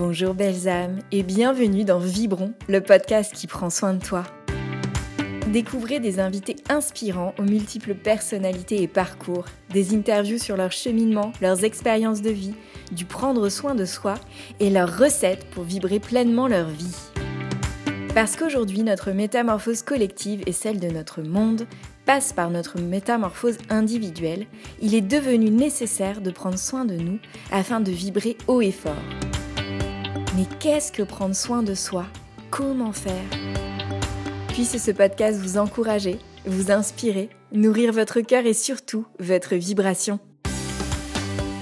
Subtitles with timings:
[0.00, 4.22] Bonjour belles âmes et bienvenue dans Vibron, le podcast qui prend soin de toi.
[5.48, 11.64] Découvrez des invités inspirants aux multiples personnalités et parcours, des interviews sur leur cheminement, leurs
[11.64, 12.54] expériences de vie,
[12.92, 14.14] du prendre soin de soi
[14.58, 16.96] et leurs recettes pour vibrer pleinement leur vie.
[18.14, 21.66] Parce qu'aujourd'hui, notre métamorphose collective et celle de notre monde
[22.06, 24.46] passe par notre métamorphose individuelle,
[24.80, 27.18] il est devenu nécessaire de prendre soin de nous
[27.52, 28.96] afin de vibrer haut et fort.
[30.40, 32.06] Mais qu'est-ce que prendre soin de soi?
[32.50, 33.28] Comment faire?
[34.48, 40.18] Puisse ce podcast vous encourager, vous inspirer, nourrir votre cœur et surtout votre vibration.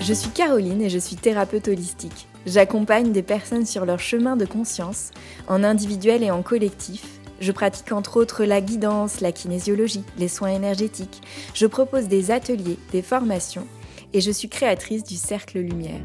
[0.01, 2.28] Je suis Caroline et je suis thérapeute holistique.
[2.46, 5.10] J'accompagne des personnes sur leur chemin de conscience,
[5.48, 7.18] en individuel et en collectif.
[7.40, 11.20] Je pratique entre autres la guidance, la kinésiologie, les soins énergétiques.
[11.52, 13.66] Je propose des ateliers, des formations
[14.13, 16.04] et je suis créatrice du Cercle Lumière.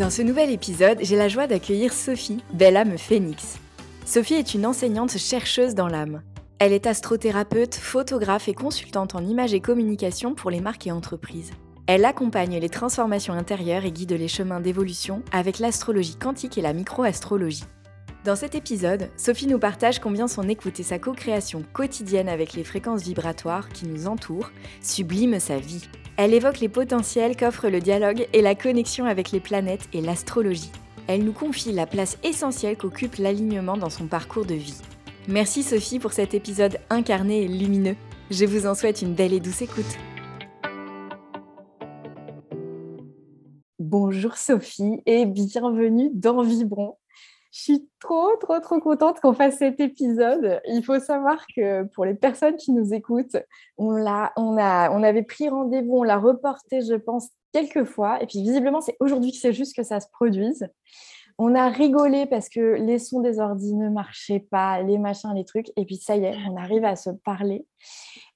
[0.00, 3.58] Dans ce nouvel épisode, j'ai la joie d'accueillir Sophie, belle âme phénix.
[4.06, 6.22] Sophie est une enseignante chercheuse dans l'âme.
[6.58, 11.50] Elle est astrothérapeute, photographe et consultante en images et communication pour les marques et entreprises.
[11.86, 16.72] Elle accompagne les transformations intérieures et guide les chemins d'évolution avec l'astrologie quantique et la
[16.72, 17.66] microastrologie.
[18.24, 22.64] Dans cet épisode, Sophie nous partage combien son écoute et sa co-création quotidienne avec les
[22.64, 25.82] fréquences vibratoires qui nous entourent sublime sa vie.
[26.22, 30.70] Elle évoque les potentiels qu'offre le dialogue et la connexion avec les planètes et l'astrologie.
[31.06, 34.76] Elle nous confie la place essentielle qu'occupe l'alignement dans son parcours de vie.
[35.28, 37.96] Merci Sophie pour cet épisode incarné et lumineux.
[38.30, 39.96] Je vous en souhaite une belle et douce écoute.
[43.78, 46.98] Bonjour Sophie et bienvenue dans Vibron.
[47.52, 50.60] Je suis trop, trop, trop contente qu'on fasse cet épisode.
[50.68, 53.36] Il faut savoir que pour les personnes qui nous écoutent,
[53.76, 58.22] on, l'a, on, a, on avait pris rendez-vous, on l'a reporté, je pense, quelques fois.
[58.22, 60.68] Et puis visiblement, c'est aujourd'hui que c'est juste que ça se produise.
[61.38, 65.44] On a rigolé parce que les sons des ordi ne marchaient pas, les machins, les
[65.44, 65.70] trucs.
[65.76, 67.66] Et puis ça y est, on arrive à se parler.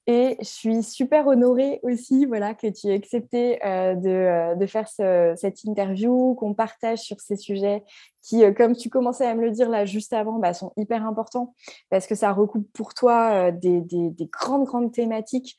[0.06, 4.66] Et je suis super honorée aussi voilà, que tu aies accepté euh, de, euh, de,
[4.66, 7.82] faire cette interview, qu'on partage sur ces sujets
[8.22, 11.06] qui, euh, comme tu commençais à me le dire là juste avant, bah, sont hyper
[11.06, 11.54] importants
[11.88, 15.59] parce que ça recoupe pour toi des, des, des, grandes, grandes thématiques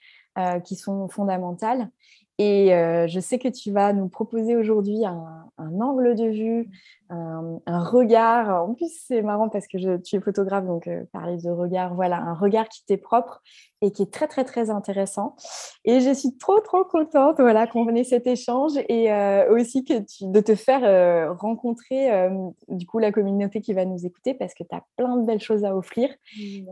[0.65, 1.89] qui sont fondamentales.
[2.37, 2.71] Et
[3.07, 6.69] je sais que tu vas nous proposer aujourd'hui un, angle de vue,
[7.09, 8.67] un, regard.
[8.67, 12.33] En plus, c'est marrant parce que tu es photographe, donc parler de regard, voilà, un
[12.33, 13.41] regard qui t'est propre
[13.81, 15.35] et qui est très, très, très intéressant.
[15.83, 19.11] Et je suis trop, trop contente voilà, qu'on ait cet échange et
[19.49, 22.29] aussi que tu, de te faire rencontrer
[22.69, 25.41] du coup la communauté qui va nous écouter parce que tu as plein de belles
[25.41, 26.09] choses à offrir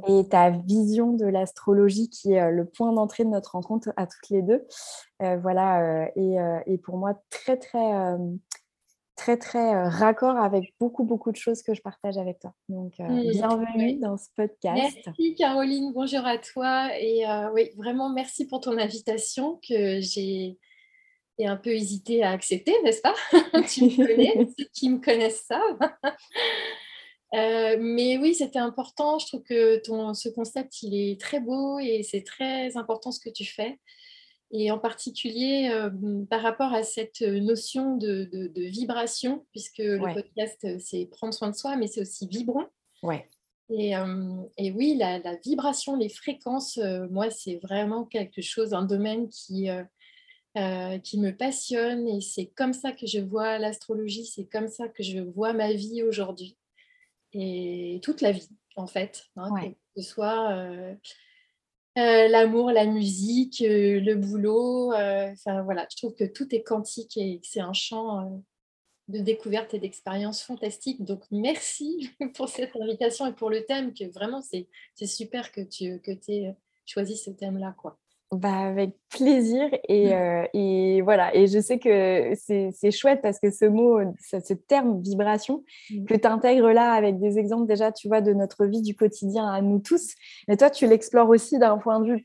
[0.08, 4.30] et ta vision de l'astrologie qui est le point d'entrée de notre rencontre à toutes
[4.30, 4.66] les deux.
[5.22, 7.80] Euh, voilà, euh, et, euh, et, pour moi, très, très,
[9.16, 12.54] très, très raccord avec beaucoup, beaucoup de choses que je partage avec toi.
[12.70, 14.98] Donc, bienvenue dans ce podcast.
[15.06, 16.90] Merci Caroline, bonjour à toi.
[17.00, 17.24] Et
[17.54, 20.58] oui, vraiment, merci pour ton invitation que j'ai
[21.40, 23.16] un peu hésité à accepter, n'est-ce pas?
[23.68, 25.80] Tu me connais, ceux qui me connaissent savent.
[27.80, 29.20] mais oui, c'était important.
[29.20, 33.20] Je trouve que ton, ce concept, il est très beau et c'est très important ce
[33.20, 33.80] que tu fais
[34.56, 35.90] et en particulier euh,
[36.30, 41.56] par rapport à cette notion de, vibration, puisque le podcast, euh, c'est prendre soin de
[41.56, 42.68] soi, mais c'est aussi vibrant.
[43.02, 43.28] Ouais.
[43.72, 46.78] Et, euh, et oui, la, vibration, les fréquences,
[47.10, 49.70] moi, c'est vraiment quelque chose, un domaine qui,
[50.56, 55.02] qui me passionne et c'est comme ça que je vois l'astrologie, c'est comme ça que
[55.02, 56.58] je vois ma vie aujourd'hui
[57.32, 59.26] et toute la vie, en fait.
[59.36, 59.50] Hein,
[59.96, 60.96] Que ce soit
[61.98, 64.94] euh, l'amour, la musique, euh, le boulot.
[64.94, 68.44] Euh, enfin voilà, je trouve que tout est quantique et c'est un champ
[69.10, 71.04] de découverte et d'expérience fantastique.
[71.04, 74.68] Donc merci pour cette invitation et pour le thème, que vraiment c'est
[75.06, 76.56] super que tu que aies
[76.86, 77.76] choisi ce thème-là.
[77.78, 78.00] quoi.
[78.36, 79.70] Bah, avec plaisir.
[79.88, 80.12] Et, mmh.
[80.12, 81.36] euh, et, voilà.
[81.36, 86.06] Et je sais que c'est chouette parce que ce mot, ce, terme vibration, mmh.
[86.06, 89.48] que tu intègres là avec des exemples déjà, tu vois, de notre vie du quotidien
[89.48, 90.16] à nous tous.
[90.48, 92.24] Mais toi, tu l'explores aussi d'un point de vue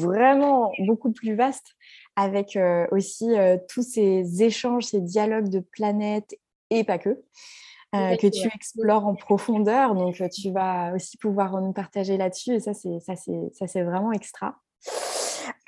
[0.00, 1.74] vraiment beaucoup plus vaste
[2.16, 6.34] avec euh, aussi euh, tous ces échanges, ces dialogues de planètes
[6.68, 7.18] et pas que.
[7.92, 9.94] que tu explores en profondeur.
[9.94, 12.56] Donc, tu vas aussi pouvoir nous partager là-dessus.
[12.56, 14.56] Et ça, c'est vraiment extra.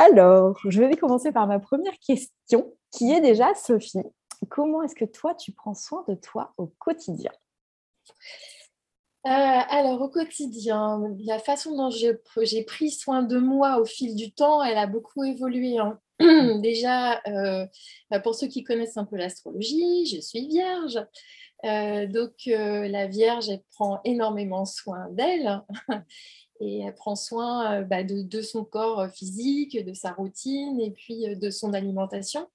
[0.05, 4.03] Alors, je vais commencer par ma première question, qui est déjà, Sophie,
[4.49, 7.31] comment est-ce que toi, tu prends soin de toi au quotidien?
[9.25, 14.33] Euh, alors au quotidien, la façon dont j'ai pris soin de moi au fil du
[14.33, 15.79] temps, elle a beaucoup évolué.
[15.79, 16.01] Hein.
[16.61, 17.65] Déjà, euh,
[18.25, 20.99] pour ceux qui connaissent un peu l'astrologie, je suis vierge.
[22.11, 25.63] donc, la Vierge, elle prend énormément soin d'elle
[26.63, 31.51] et elle prend soin bah, de, son corps physique, de sa routine et puis de
[31.51, 32.47] son alimentation.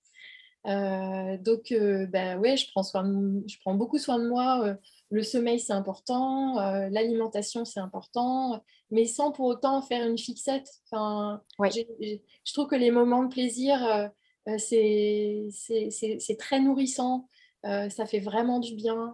[0.65, 1.73] donc,
[2.11, 3.03] bah, ouais, je prends, soin
[3.47, 4.77] je prends beaucoup soin de moi.
[5.09, 6.55] le sommeil, c'est important.
[6.89, 8.63] L'alimentation, c'est important.
[8.91, 10.69] Mais sans pour autant faire une fixette.
[10.89, 14.09] Enfin, je trouve que les moments de plaisir,
[14.57, 15.49] c'est
[16.39, 17.27] très nourrissant.
[17.63, 19.13] ça fait vraiment du bien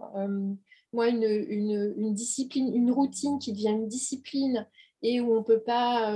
[0.94, 4.66] moi, une, une, discipline, une routine qui devient une discipline
[5.04, 6.12] et où on peut pas,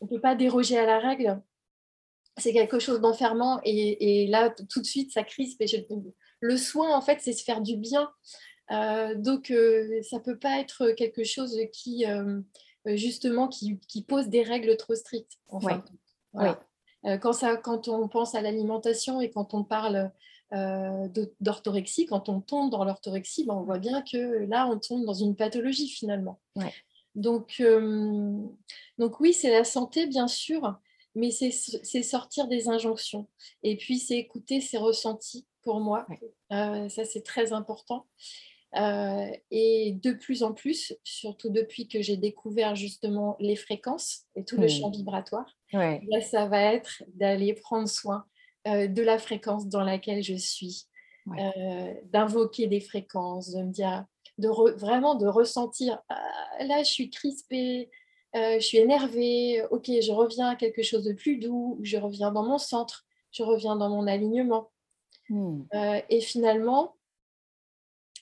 [0.00, 1.40] on peut pas déroger à la règle,
[2.36, 5.62] c'est quelque chose d'enfermant et, là, tout de suite, ça crispe.
[6.40, 8.10] le soin, en fait, c'est se faire du bien.
[9.16, 9.52] donc,
[10.02, 12.04] ça peut pas être quelque chose qui,
[12.84, 15.38] justement, qui, qui, pose des règles trop strictes.
[15.48, 15.84] Enfin,
[17.20, 20.10] quand, ça, quand on pense à l'alimentation et quand on parle
[21.40, 25.14] d'orthorexie, quand on tombe dans l'orthorexie, ben, on voit bien que là, on tombe dans
[25.14, 26.40] une pathologie finalement.
[27.18, 27.60] Donc,
[28.98, 30.78] donc oui, c'est la santé, bien sûr,
[31.14, 33.28] mais c'est sortir des injonctions.
[33.62, 36.06] Et puis, c'est écouter ses ressentis pour moi.
[36.50, 38.06] ça, c'est très important.
[38.72, 44.56] et de plus en plus, surtout depuis que j'ai découvert justement les fréquences et tout
[44.56, 48.24] le champ vibratoire, ça va être d'aller prendre soin
[48.64, 50.86] de la fréquence dans laquelle je suis,
[52.12, 54.04] d'invoquer des fréquences, de me dire,
[54.38, 57.90] de vraiment de ressentir, ah, là je suis crispée,
[58.34, 62.44] je suis énervée, ok, je reviens à quelque chose de plus doux, je reviens dans
[62.44, 64.70] mon centre, je reviens dans mon alignement.
[65.30, 65.64] Mmh.
[66.08, 66.96] et finalement,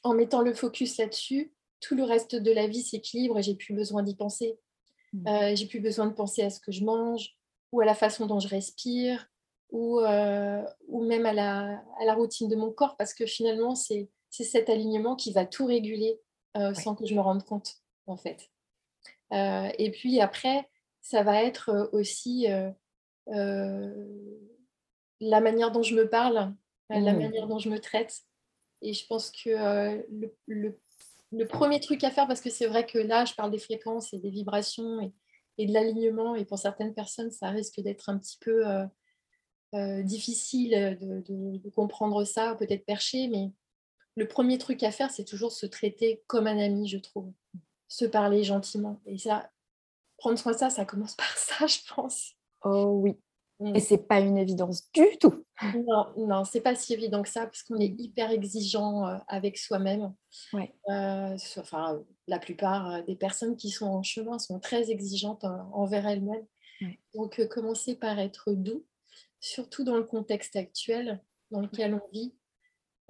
[0.03, 3.75] en mettant le focus là-dessus, tout le reste de la vie s'équilibre et j'ai plus
[3.75, 4.59] besoin d'y penser.
[5.13, 5.55] Mmh.
[5.55, 7.37] j'ai plus besoin de penser à ce que je mange
[7.71, 9.29] ou à la façon dont je respire
[9.71, 14.09] ou, ou même à la, à la, routine de mon corps parce que finalement, c'est
[14.45, 16.21] cet alignement qui va tout réguler
[16.75, 17.75] sans que je me rende compte,
[18.07, 18.51] en fait.
[19.33, 20.69] et puis après,
[21.03, 22.47] ça va être aussi
[23.27, 23.93] la
[25.21, 26.55] manière dont je me parle,
[26.89, 27.19] la mmh.
[27.19, 28.23] manière dont je me traite.
[28.81, 29.51] Et je pense que
[30.11, 30.81] le, le,
[31.33, 34.15] le, premier truc à faire, parce que c'est vrai que là, je parle des fréquences
[34.15, 35.13] et des vibrations et,
[35.59, 38.65] et de l'alignement, et pour certaines personnes, ça risque d'être un petit peu
[39.75, 43.51] euh, difficile de, comprendre ça, peut-être perché, mais
[44.17, 47.33] le premier truc à faire, c'est toujours se traiter comme un ami, je trouve.
[47.89, 49.01] Se parler gentiment.
[49.07, 49.51] Et ça,
[50.17, 52.33] prendre soin de ça, ça commence par ça, je pense.
[52.65, 53.17] Oh oui.
[53.61, 53.77] Mm.
[53.77, 55.45] Et c'est pas une évidence du tout.
[55.75, 59.57] Non, non, c'est pas si évident que ça, parce qu'on est hyper exigeant euh, avec
[59.57, 60.15] soi-même.
[60.53, 60.75] Ouais.
[60.91, 66.47] Euh, enfin, la plupart des personnes qui sont en chemin sont très exigeantes envers elles-mêmes.
[67.15, 68.85] Donc, commencer par être doux,
[69.41, 72.35] surtout dans le contexte actuel dans lequel on vit,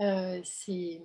[0.00, 1.02] euh, c'est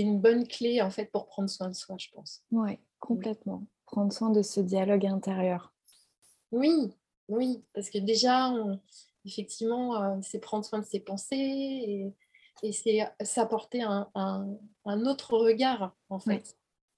[0.00, 2.42] une bonne clé en fait pour prendre soin de soi, je pense.
[2.50, 3.66] Oui, complètement.
[3.86, 5.74] Prendre soin de ce dialogue intérieur.
[6.50, 6.92] Oui,
[7.28, 8.52] oui, parce que déjà,
[9.24, 12.14] effectivement, euh, c'est prendre soin de ses pensées et,
[12.62, 16.56] et c'est s'apporter un, un, autre regard, en fait.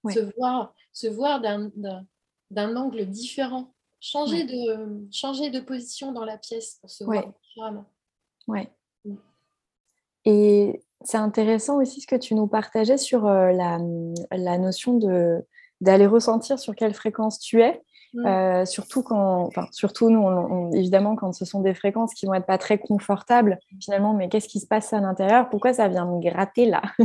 [0.09, 3.73] Se voir, se voir d'un angle différent
[4.05, 7.85] changer, de, changer de position dans la pièce pour se voir différemment.
[8.47, 8.71] Ouais.
[10.25, 13.79] Et c'est intéressant aussi ce que tu nous partageais sur euh, la,
[14.31, 14.99] la, notion
[15.81, 17.81] d'aller ressentir sur quelle fréquence tu es.
[18.13, 18.25] Mm.
[18.25, 22.57] Euh, surtout quand, surtout nous, évidemment, quand ce sont des fréquences qui vont être pas
[22.57, 25.49] très confortables, finalement, mais qu'est-ce qui se passe à l'intérieur?
[25.49, 26.81] Pourquoi ça vient me gratter là?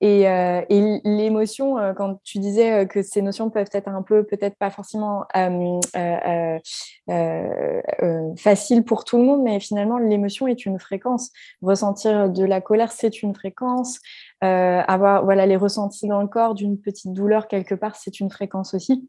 [0.00, 4.22] Et, euh, et l'émotion, euh, quand tu disais que ces notions peuvent être un peu,
[4.22, 5.24] peut-être pas forcément
[8.36, 11.30] faciles pour tout le monde, mais finalement, l'émotion est une fréquence.
[11.62, 13.98] Ressentir de la colère, c'est une fréquence.
[14.40, 18.74] avoir voilà, les ressentis dans le corps d'une petite douleur quelque part, c'est une fréquence
[18.74, 19.08] aussi.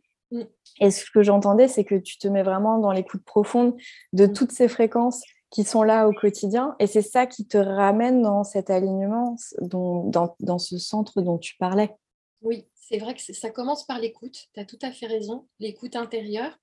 [0.79, 3.75] Et ce que j'entendais, c'est que tu te mets vraiment dans l'écoute profonde
[4.13, 5.21] de toutes ces fréquences
[5.53, 6.75] qui sont là au quotidien.
[6.79, 11.55] Et c'est ça qui te ramène dans cet alignement, dans, dans, ce centre dont tu
[11.57, 11.95] parlais.
[12.41, 14.47] Oui, c'est vrai que ça commence par l'écoute.
[14.53, 15.47] Tu as tout à fait raison.
[15.59, 16.57] L'écoute intérieure.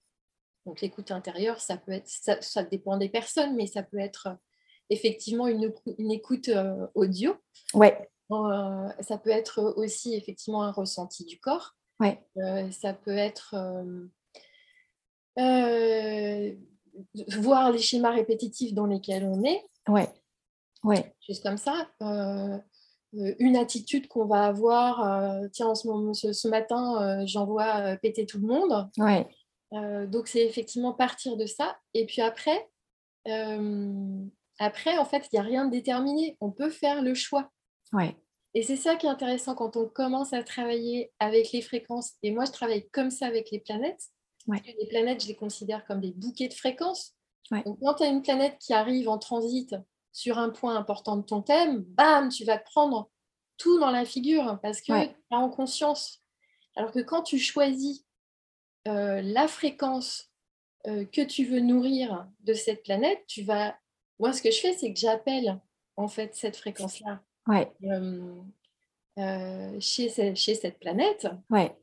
[0.67, 4.35] Donc l'écoute intérieure, ça peut être, ça, dépend des personnes, mais ça peut être euh,
[4.91, 7.35] effectivement une, une écoute euh, audio.
[7.73, 8.11] Ouais.
[8.33, 11.77] Euh, ça peut être aussi effectivement un ressenti du corps.
[12.01, 12.19] Ouais.
[12.73, 13.55] ça peut être
[17.39, 19.65] voir les schémas répétitifs dans lesquels on est.
[19.89, 20.09] Ouais.
[20.85, 21.15] Ouais.
[21.27, 21.89] Juste comme ça.
[22.03, 22.59] Euh,
[23.19, 28.27] euh, une attitude qu'on va avoir, euh, tiens, en ce, moment, ce, matin, j'envoie péter
[28.27, 28.89] tout le monde.
[28.99, 29.27] Ouais.
[30.07, 31.77] donc, c'est effectivement partir de ça.
[31.95, 32.69] Et puis après,
[34.59, 36.37] après en fait, il n'y a rien de déterminé.
[36.41, 37.51] On peut faire le choix.
[37.93, 38.17] Ouais.
[38.55, 42.15] Et c'est ça qui est intéressant quand on commence à travailler avec les fréquences.
[42.23, 44.03] Et moi, je travaille comme ça avec les planètes.
[44.49, 47.15] les planètes, je les considère comme des bouquets de fréquences.
[47.51, 49.75] Donc, quand tu as une planète qui arrive en transit
[50.13, 53.11] sur un point important de ton thème, bam, tu vas te prendre
[53.57, 56.23] tout dans la figure parce que tu as en conscience.
[56.77, 58.05] Alors que quand tu choisis
[58.89, 60.31] euh, la fréquence
[60.87, 63.77] euh, que tu veux nourrir de cette planète, tu vas.
[64.19, 65.61] Moi, ce que je fais, c'est que j'appelle
[65.97, 67.73] en fait cette fréquence-là ouais.
[69.19, 71.27] Euh, chez, chez, cette planète.
[71.51, 71.77] Ouais.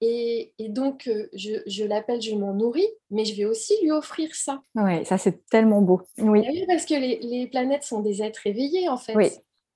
[0.00, 4.34] Et, et, donc, je, je l'appelle, je m'en nourris, mais je vais aussi lui offrir
[4.34, 4.62] ça.
[4.74, 6.00] Oui, ça c'est tellement beau.
[6.18, 6.44] Oui.
[6.48, 9.14] oui parce que les, les, planètes sont des êtres éveillés en fait.
[9.14, 9.28] Oui.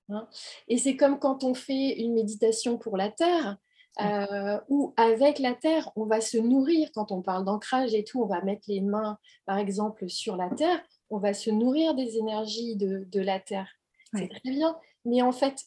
[0.08, 0.26] Hein.
[0.68, 3.58] et c'est comme quand on fait une méditation pour la Terre.
[4.00, 6.88] Euh, où avec la terre, on va se nourrir.
[6.94, 10.48] Quand on parle d'ancrage et tout, on va mettre les mains, par exemple, sur la
[10.48, 13.68] terre, on va se nourrir des énergies de, de la terre.
[14.14, 14.76] C'est très bien.
[15.04, 15.64] Mais en fait,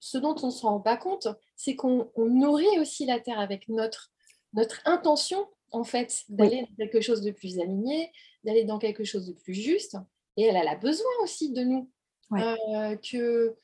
[0.00, 3.68] ce dont on ne se rend pas compte, c'est qu'on nourrit aussi la terre avec
[3.68, 4.12] notre,
[4.52, 8.12] notre intention, en fait, d'aller dans quelque chose de plus aligné,
[8.44, 9.96] d'aller dans quelque chose de plus juste.
[10.36, 11.90] Et elle, elle a besoin aussi de nous,
[12.32, 13.56] euh, que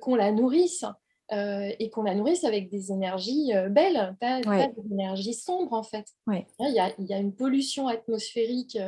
[0.00, 0.84] qu'on la nourrisse.
[1.30, 5.82] Euh, et qu'on la nourrisse avec des énergies euh, belles, pas, des énergies sombres en
[5.82, 6.06] fait.
[6.26, 8.78] Hein, il, y a, il, y a, une pollution atmosphérique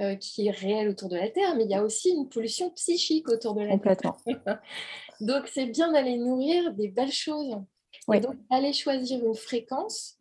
[0.00, 2.70] euh, qui est réelle autour de la Terre, mais il y a aussi une pollution
[2.70, 4.16] psychique autour de la Complètement.
[4.24, 4.60] Terre.
[5.20, 7.56] donc c'est bien d'aller nourrir des belles choses.
[8.12, 10.18] Et donc aller choisir une fréquence,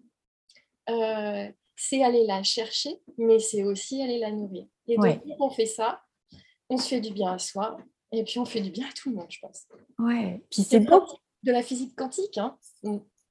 [0.88, 4.68] c'est aller la chercher, mais c'est aussi aller la nourrir.
[4.88, 6.02] Et donc quand on fait ça,
[6.70, 7.78] on se fait du bien à soi,
[8.12, 9.66] et puis on fait du bien à tout le monde, je pense.
[9.98, 11.04] Ouais, puis c'est beau
[11.44, 12.38] de la physique quantique.
[12.38, 12.58] Hein.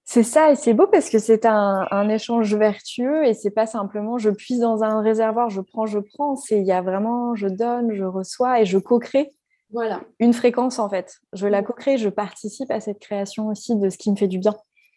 [0.02, 0.04] Mm.
[0.04, 4.18] C'est ça, et c'est beau parce que c'est un, échange vertueux et c'est pas simplement
[4.18, 6.36] je puise dans un réservoir, je prends, je prends.
[6.36, 9.30] C'est il y a vraiment je donne, je reçois et je co-crée.
[9.72, 10.02] Voilà.
[10.18, 11.18] Une fréquence en fait.
[11.32, 11.64] Je la mm.
[11.64, 14.54] co-crée, je participe à cette création aussi de ce qui me fait du bien.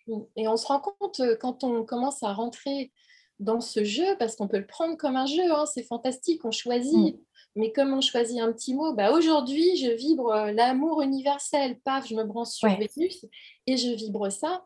[0.08, 0.22] Mm.
[0.36, 2.92] Et on se rend compte euh, quand on commence à rentrer
[3.40, 6.52] dans ce jeu, parce qu'on peut le prendre comme un jeu, hein, c'est fantastique, on
[6.52, 7.20] choisit
[7.56, 11.80] mais comme on choisit un petit mot, bah aujourd'hui, je vibre euh, l'amour universel.
[11.80, 13.26] Paf, je me branche sur Vénus
[13.66, 14.64] et je vibre ça.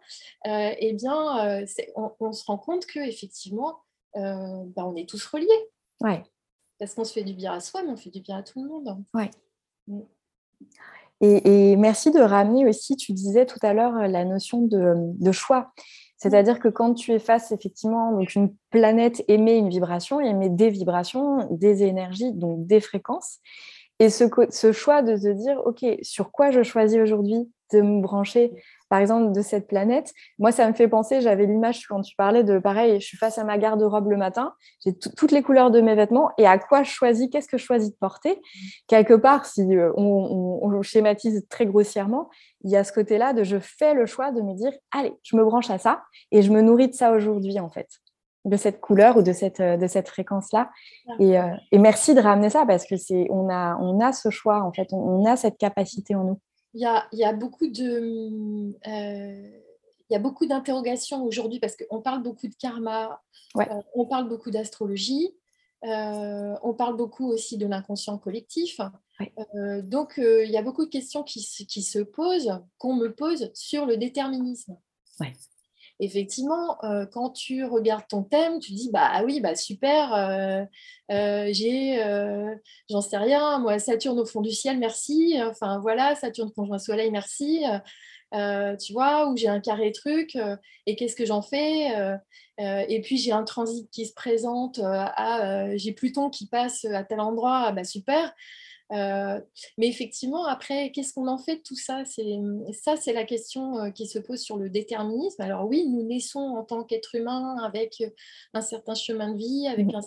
[0.47, 1.65] Euh, eh bien, euh,
[2.19, 3.79] on, se rend compte qu'effectivement,
[4.15, 5.47] euh, bah, on est tous reliés.
[6.01, 6.23] Ouais.
[6.79, 8.63] Parce qu'on se fait du bien à soi, mais on fait du bien à tout
[8.63, 8.97] le monde.
[9.13, 9.29] Ouais.
[9.87, 10.01] Mm.
[11.21, 15.73] Et, merci de ramener aussi, tu disais tout à l'heure, la notion de, de choix.
[16.19, 20.69] C'est-à-dire que quand tu es face, effectivement, donc une planète émet une vibration, émet des
[20.69, 23.39] vibrations, des énergies, donc des fréquences.
[23.99, 28.01] Et ce, ce choix de se dire, OK, sur quoi je choisis aujourd'hui de me
[28.01, 28.51] brancher?
[28.89, 30.13] Par exemple, de cette planète.
[30.39, 33.37] Moi, ça me fait penser, j'avais l'image quand tu parlais de, pareil, je suis face
[33.37, 34.53] à ma garde-robe le matin,
[34.83, 37.63] j'ai toutes les couleurs de mes vêtements et à quoi je choisis, qu'est-ce que je
[37.63, 38.41] choisis de porter?
[38.87, 42.29] Quelque part, si euh, on, schématise très grossièrement,
[42.63, 45.35] il y a ce côté-là de je fais le choix de me dire, allez, je
[45.35, 47.87] me branche à ça et je me nourris de ça aujourd'hui, en fait
[48.45, 50.69] de cette couleur ou de cette, euh, de cette fréquence-là.
[51.19, 51.43] Et, euh,
[51.73, 54.71] et, merci de ramener ça parce que c'est on a, on a ce choix, en
[54.71, 56.39] fait, on a cette capacité en nous
[56.73, 58.73] il y a, y a, beaucoup de...
[58.87, 59.59] Euh,
[60.09, 63.21] il y a beaucoup d'interrogations aujourd'hui parce qu'on parle beaucoup de karma,
[63.57, 65.35] euh, on parle beaucoup d'astrologie,
[65.85, 68.81] euh, on parle beaucoup aussi de l'inconscient collectif.
[69.83, 73.85] donc, il y a beaucoup de questions qui, qui se posent, qu'on me pose sur
[73.85, 74.77] le déterminisme.
[75.19, 75.33] Ouais
[75.99, 80.63] effectivement, euh, quand tu regardes ton thème, tu dis bah oui, bah super, euh,
[81.11, 82.01] euh, j'ai,
[82.89, 85.35] j'en sais rien, moi Saturne au fond du ciel, merci.
[85.41, 87.63] Enfin voilà, Saturne conjoint Soleil, merci.
[88.31, 90.37] tu vois, ou j'ai un carré truc,
[90.85, 91.91] et qu'est-ce que j'en fais
[92.59, 97.19] Et puis j'ai un transit qui se présente, à, j'ai Pluton qui passe à tel
[97.19, 98.33] endroit, ah, bah super.
[98.91, 99.39] Euh,
[99.77, 102.03] mais effectivement, après, qu'est-ce qu'on en fait de tout ça?
[102.05, 102.39] C'est
[102.73, 105.41] ça, c'est la question euh, qui se pose sur le déterminisme.
[105.41, 108.03] Alors oui, nous naissons en tant qu'être humain avec
[108.53, 110.01] un certain chemin de vie, avec mmh.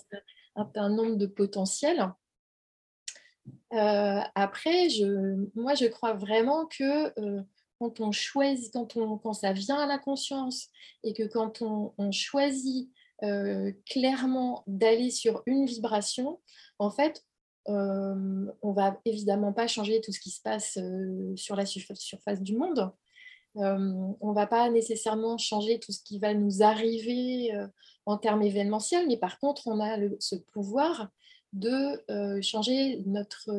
[0.57, 2.11] un, un, nombre de potentiels.
[3.73, 7.13] Euh, après, je, moi, je crois vraiment que
[7.79, 10.69] quand on choisit, quand, on, quand ça vient à la conscience
[11.05, 12.91] et que quand on, on choisit
[13.87, 16.41] clairement d'aller sur une vibration,
[16.81, 17.25] en fait,
[17.69, 22.43] euh, on va évidemment pas changer tout ce qui se passe euh, sur la surface
[22.43, 22.91] du monde.
[23.57, 27.53] Euh, on va pas nécessairement changer tout ce qui va nous arriver
[28.07, 31.09] en termes événementiels, mais par contre, on a ce pouvoir
[31.53, 32.03] de
[32.41, 33.51] changer notre,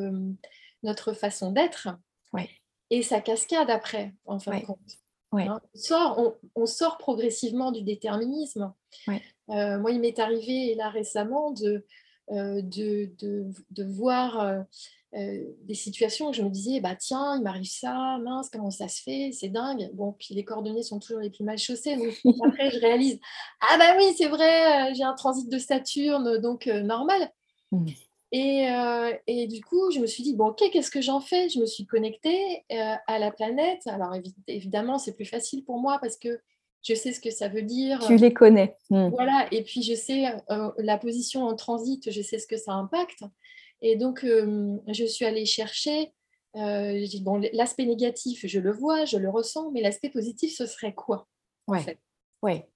[0.81, 1.89] notre façon d'être
[2.89, 4.77] et sa cascade après, en fin de compte.
[5.31, 8.73] Hein, on, sort, on, sort, progressivement du déterminisme.
[9.47, 11.85] moi, il m'est arrivé là récemment de,
[12.31, 14.63] euh, de, de, voir
[15.13, 18.87] euh, des situations où je me disais, bah tiens, il m'arrive ça, mince, comment ça
[18.87, 19.89] se fait, c'est dingue.
[19.93, 21.95] Bon, puis les coordonnées sont toujours les plus mal chaussées.
[21.95, 22.13] Donc
[22.45, 23.19] après, je réalise,
[23.61, 27.29] ah bah oui, c'est vrai, j'ai un transit de Saturne, donc normal.
[27.71, 27.87] Mmh.
[28.31, 28.67] Et,
[29.27, 31.49] et, du coup, je me suis dit, bon, ok, qu'est-ce que j'en fais?
[31.49, 33.85] Je me suis connectée à la planète.
[33.85, 34.15] Alors
[34.47, 36.39] évidemment, c'est plus facile pour moi parce que
[36.83, 37.99] je sais ce que ça veut dire.
[38.05, 38.75] Tu les connais.
[38.89, 39.07] Mmh.
[39.09, 40.25] Voilà, et puis je sais
[40.77, 43.23] la position en transit, je sais ce que ça impacte.
[43.81, 46.13] Et donc, je suis allée chercher,
[46.55, 50.93] euh, bon, l'aspect négatif, je le vois, je le ressens, mais l'aspect positif, ce serait
[50.93, 51.27] quoi
[51.67, 51.97] ouais.
[52.41, 52.69] ouais.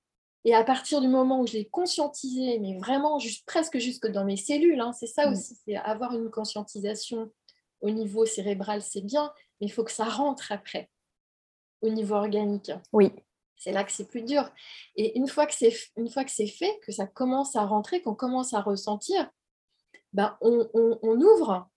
[0.45, 4.25] Et à partir du moment où je l'ai conscientisé, mais vraiment juste, presque jusque dans
[4.25, 5.33] mes cellules, hein, c'est ça mmh.
[5.33, 7.31] aussi, c'est avoir une conscientisation
[7.81, 10.89] au niveau cérébral, c'est bien, mais il faut que ça rentre après,
[11.81, 12.71] au niveau organique.
[12.91, 13.11] Oui.
[13.57, 14.49] C'est là que c'est plus dur.
[14.95, 18.01] Et une fois que c'est, une fois que c'est fait, que ça commence à rentrer,
[18.01, 19.29] qu'on commence à ressentir,
[20.13, 20.67] bah, on,
[21.03, 21.69] ouvre.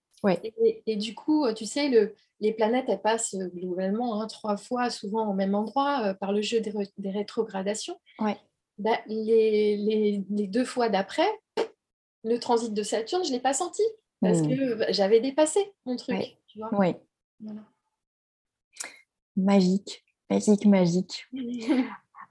[0.85, 5.29] Et, du coup, tu sais, le, les planètes, elles passent globalement hein, trois fois, souvent
[5.29, 7.99] au même endroit, euh, par le jeu des, rétrogradations.
[8.77, 11.27] Bah, les, deux fois d'après,
[12.23, 13.83] le transit de Saturne, je ne l'ai pas senti
[14.21, 14.49] parce mmh.
[14.49, 16.37] que j'avais dépassé mon truc.
[16.73, 16.95] oui.
[19.35, 21.27] Magique, magique, magique.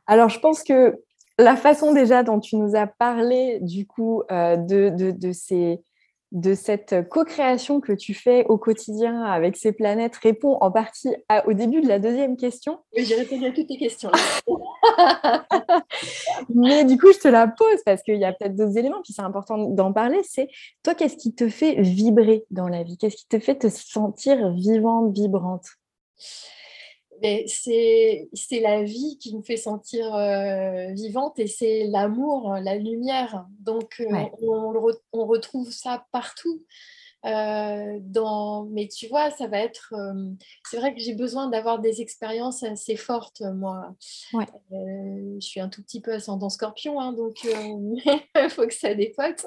[0.07, 0.99] Alors, je pense que
[1.39, 5.81] la façon déjà dont tu nous as parlé du coup euh, de, de, ces
[6.33, 11.15] de cette co-création que tu fais au quotidien avec ces planètes répond en partie
[11.47, 12.79] au début de la deuxième question.
[12.97, 14.11] Oui, j'ai répondu à toutes tes questions.
[16.55, 19.13] Mais du coup, je te la pose parce qu'il y a peut-être d'autres éléments, puis
[19.13, 20.21] c'est important d'en parler.
[20.23, 20.49] C'est
[20.83, 22.97] toi, qu'est-ce qui te fait vibrer dans la vie?
[22.97, 25.67] Qu'est-ce qui te fait te sentir vivante, vibrante?
[27.47, 33.47] C'est la vie qui me fait sentir euh, vivante et c'est l'amour, la lumière.
[33.61, 34.27] Donc, euh,
[35.13, 36.65] on, retrouve ça partout.
[37.27, 38.65] Euh, dans...
[38.65, 39.93] Mais tu vois, ça va être.
[39.95, 40.31] Euh,
[40.69, 43.95] c'est vrai que j'ai besoin d'avoir des expériences assez fortes, moi.
[44.33, 44.47] Ouais.
[44.73, 48.03] Euh, je suis un tout petit peu ascendant scorpion, hein, donc il
[48.51, 49.47] faut que ça dépote.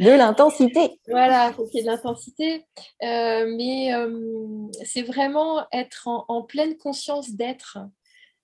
[0.00, 0.98] de l'intensité.
[1.08, 2.64] Voilà, il faut qu'il y ait de l'intensité.
[3.00, 3.90] mais
[4.84, 7.78] c'est vraiment être en, pleine conscience d'être.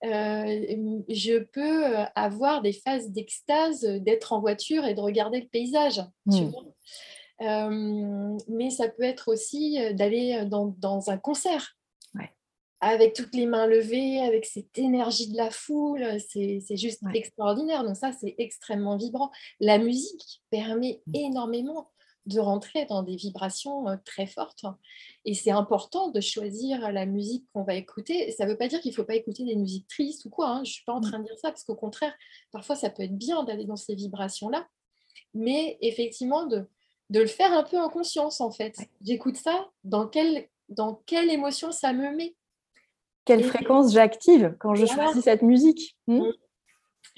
[0.02, 6.02] je peux avoir des phases d'extase, d'être en voiture et de regarder le paysage.
[6.30, 6.50] Tu mmh.
[6.50, 6.64] vois
[7.40, 11.78] mais ça peut être aussi d'aller dans, dans, un concert.
[12.80, 17.82] Avec toutes les mains levées, avec cette énergie de la foule, c'est juste extraordinaire.
[17.82, 19.32] Donc ça, c'est extrêmement vibrant.
[19.58, 21.16] La musique permet mmh.
[21.16, 21.90] énormément
[22.26, 24.64] de rentrer dans des vibrations très fortes.
[25.24, 28.30] Et c'est important de choisir la musique qu'on va écouter.
[28.32, 30.50] Ça ne veut pas dire qu'il ne faut pas écouter des musiques tristes ou quoi.
[30.50, 30.56] Hein.
[30.58, 31.10] Je ne suis pas en mmh.
[31.10, 32.14] train de dire ça, parce qu'au contraire,
[32.52, 34.68] parfois, ça peut être bien d'aller dans ces vibrations-là.
[35.34, 36.68] Mais effectivement, de,
[37.10, 38.76] de le faire un peu en conscience en fait.
[39.02, 42.34] J'écoute ça, dans quelle, dans quelle émotion ça me met?
[43.24, 45.96] Quelle fréquence j'active quand je choisis cette musique.
[46.06, 46.20] Hmm?
[46.20, 46.32] Mm.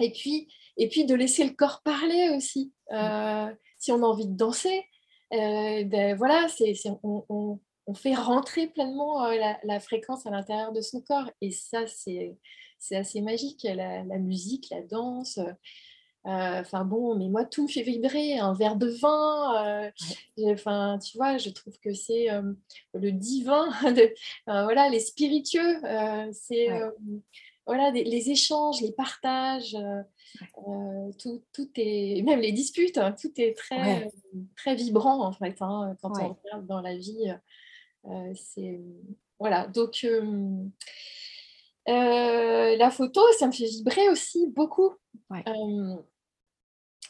[0.00, 2.72] et, puis, et puis de laisser le corps parler aussi.
[2.92, 3.48] Euh,
[3.78, 4.84] si on a envie de danser,
[5.32, 7.58] euh, ben voilà, c'est, on,
[7.94, 11.30] fait rentrer pleinement euh, la, fréquence à l'intérieur de son corps.
[11.40, 12.36] Et ça, c'est,
[12.92, 13.62] assez magique.
[13.64, 15.38] La, la, musique, la danse,
[16.24, 18.38] enfin bon, mais moi, tout me fait vibrer.
[18.38, 19.90] Un verre de vin, euh,
[20.52, 22.52] enfin, tu vois, je trouve que c'est euh,
[22.94, 23.68] le divin,
[24.46, 25.80] voilà, les spiritueux,
[26.32, 26.68] c'est
[27.66, 29.76] voilà, les échanges, les partages,
[31.18, 34.08] tout, tout, est, même les disputes, hein, tout est très,
[34.56, 37.32] très vibrant en fait, hein, quand on regarde dans la vie.
[38.34, 38.80] c'est
[39.38, 40.04] voilà, donc
[41.86, 44.94] la photo, ça me fait vibrer aussi beaucoup.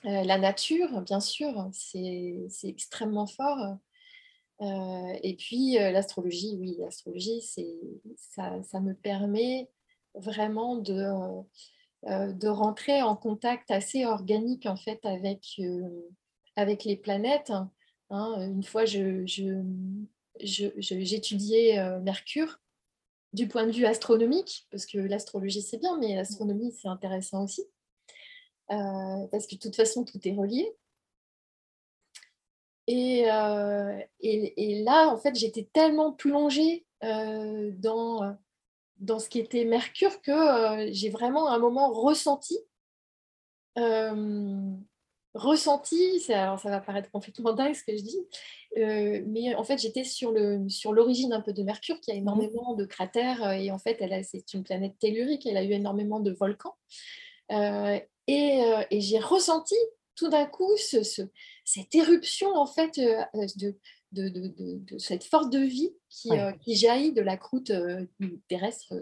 [0.07, 3.77] Euh, la nature, bien sûr, c'est extrêmement fort.
[4.63, 7.43] Euh, et puis euh, l'astrologie, oui, l'astrologie,
[8.17, 9.71] ça, ça me permet
[10.15, 11.43] vraiment de,
[12.05, 15.61] de rentrer en contact assez organique en fait avec,
[16.57, 17.53] avec les planètes.
[18.11, 18.41] Hein.
[18.41, 19.25] une fois, je,
[20.41, 22.59] j'étudiais Mercure
[23.33, 27.65] du point de vue astronomique, parce que l'astrologie c'est bien, mais l'astronomie c'est intéressant aussi.
[28.71, 30.73] Euh, parce que de toute façon, tout est relié.
[32.87, 38.37] Et, euh, et, là, en fait, j'étais tellement plongée euh, dans,
[38.99, 42.59] dans ce qui était Mercure que j'ai vraiment un moment ressenti
[45.35, 48.19] ressenti, alors ça va paraître complètement dingue ce que je dis,
[48.77, 52.75] mais en fait j'étais sur l'origine sur un peu de Mercure qui a mmh énormément
[52.75, 56.75] de cratères et en fait c'est une planète tellurique, elle a eu énormément de volcans.
[57.53, 59.75] Euh, et, j'ai ressenti
[60.15, 61.03] tout d'un coup ce,
[61.65, 63.25] cette éruption en fait euh,
[63.57, 63.75] de,
[64.13, 66.31] de, cette force de vie qui,
[66.63, 67.73] qui jaillit de la croûte
[68.49, 68.95] terrestre,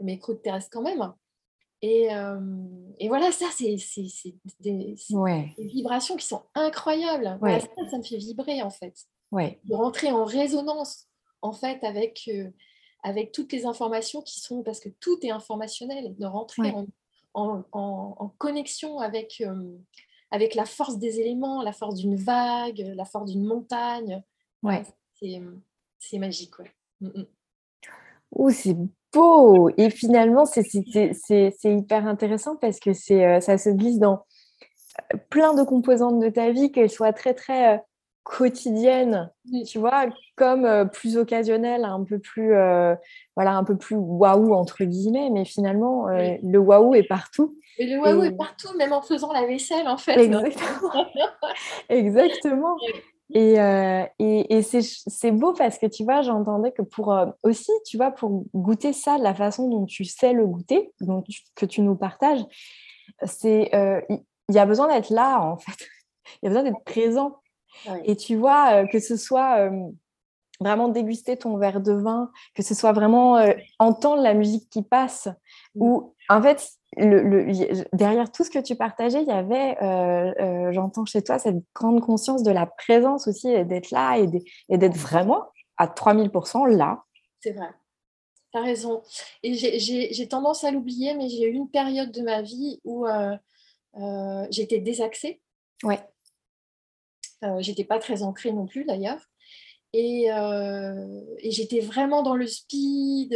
[0.00, 1.12] mais croûte terrestre quand même.
[1.82, 2.08] Et,
[2.98, 3.76] et voilà, ça, c'est
[4.60, 4.96] des,
[5.58, 7.38] vibrations qui sont incroyables.
[7.90, 8.94] ça, me fait vibrer, en fait.
[9.32, 11.06] De rentrer en résonance,
[11.40, 12.30] en fait, avec,
[13.02, 16.72] avec toutes les informations qui sont, parce que tout est informationnel, de rentrer
[17.34, 19.42] en, en, connexion avec,
[20.30, 24.22] avec la force des éléments, la force d'une vague, la force d'une montagne.
[24.62, 24.82] Ouais.
[25.98, 26.72] C'est magique, ouais.
[27.00, 27.24] Mm,
[28.40, 28.50] mm.
[28.50, 28.76] c'est
[29.12, 30.62] beau Et finalement, c'est
[31.64, 34.24] hyper intéressant parce que euh, ça se glisse dans
[35.14, 37.78] euh, plein de composantes de ta vie, qu'elles soient très, très euh,
[38.22, 39.32] quotidiennes,
[39.66, 42.50] tu vois, comme plus occasionnelles, un peu plus,
[43.34, 47.56] voilà, un peu plus waouh, entre guillemets, mais finalement, le waouh est partout.
[47.78, 50.16] Et le waouh est partout, même en faisant la vaisselle, en fait.
[50.18, 51.06] Exactement.
[51.88, 52.76] Exactement.
[53.36, 57.96] Euh, et, et, c'est beau parce que tu vois, j'entendais que pour euh, aussi, tu
[57.96, 61.94] vois, pour goûter ça, la façon dont tu sais le goûter, donc que tu nous
[61.94, 62.44] partages,
[63.24, 64.00] c'est euh,
[64.48, 65.86] il y, a besoin d'être là en fait.
[66.42, 67.36] Il y a besoin d'être présent.
[68.04, 69.68] Et tu vois, que ce soit
[70.60, 73.44] vraiment déguster ton verre de vin, que ce soit vraiment
[73.80, 75.28] entendre la musique qui passe,
[75.74, 75.82] mmh.
[75.82, 80.72] ou en fait, le, derrière tout ce que tu partageais, il y avait, euh, euh,
[80.72, 84.96] j'entends chez toi, cette grande conscience de la présence aussi, et d'être là et d'être
[84.96, 87.02] vraiment à 3000% là.
[87.40, 87.68] C'est vrai.
[88.52, 89.02] Tu as raison.
[89.42, 93.36] Et j'ai tendance à l'oublier, mais j'ai eu une période de ma vie où euh,
[94.50, 95.40] j'étais désaxée.
[95.82, 96.00] Ouais.
[97.60, 99.20] j'étais pas très ancrée non plus d'ailleurs.
[99.92, 103.32] Et, et j'étais vraiment dans le speed.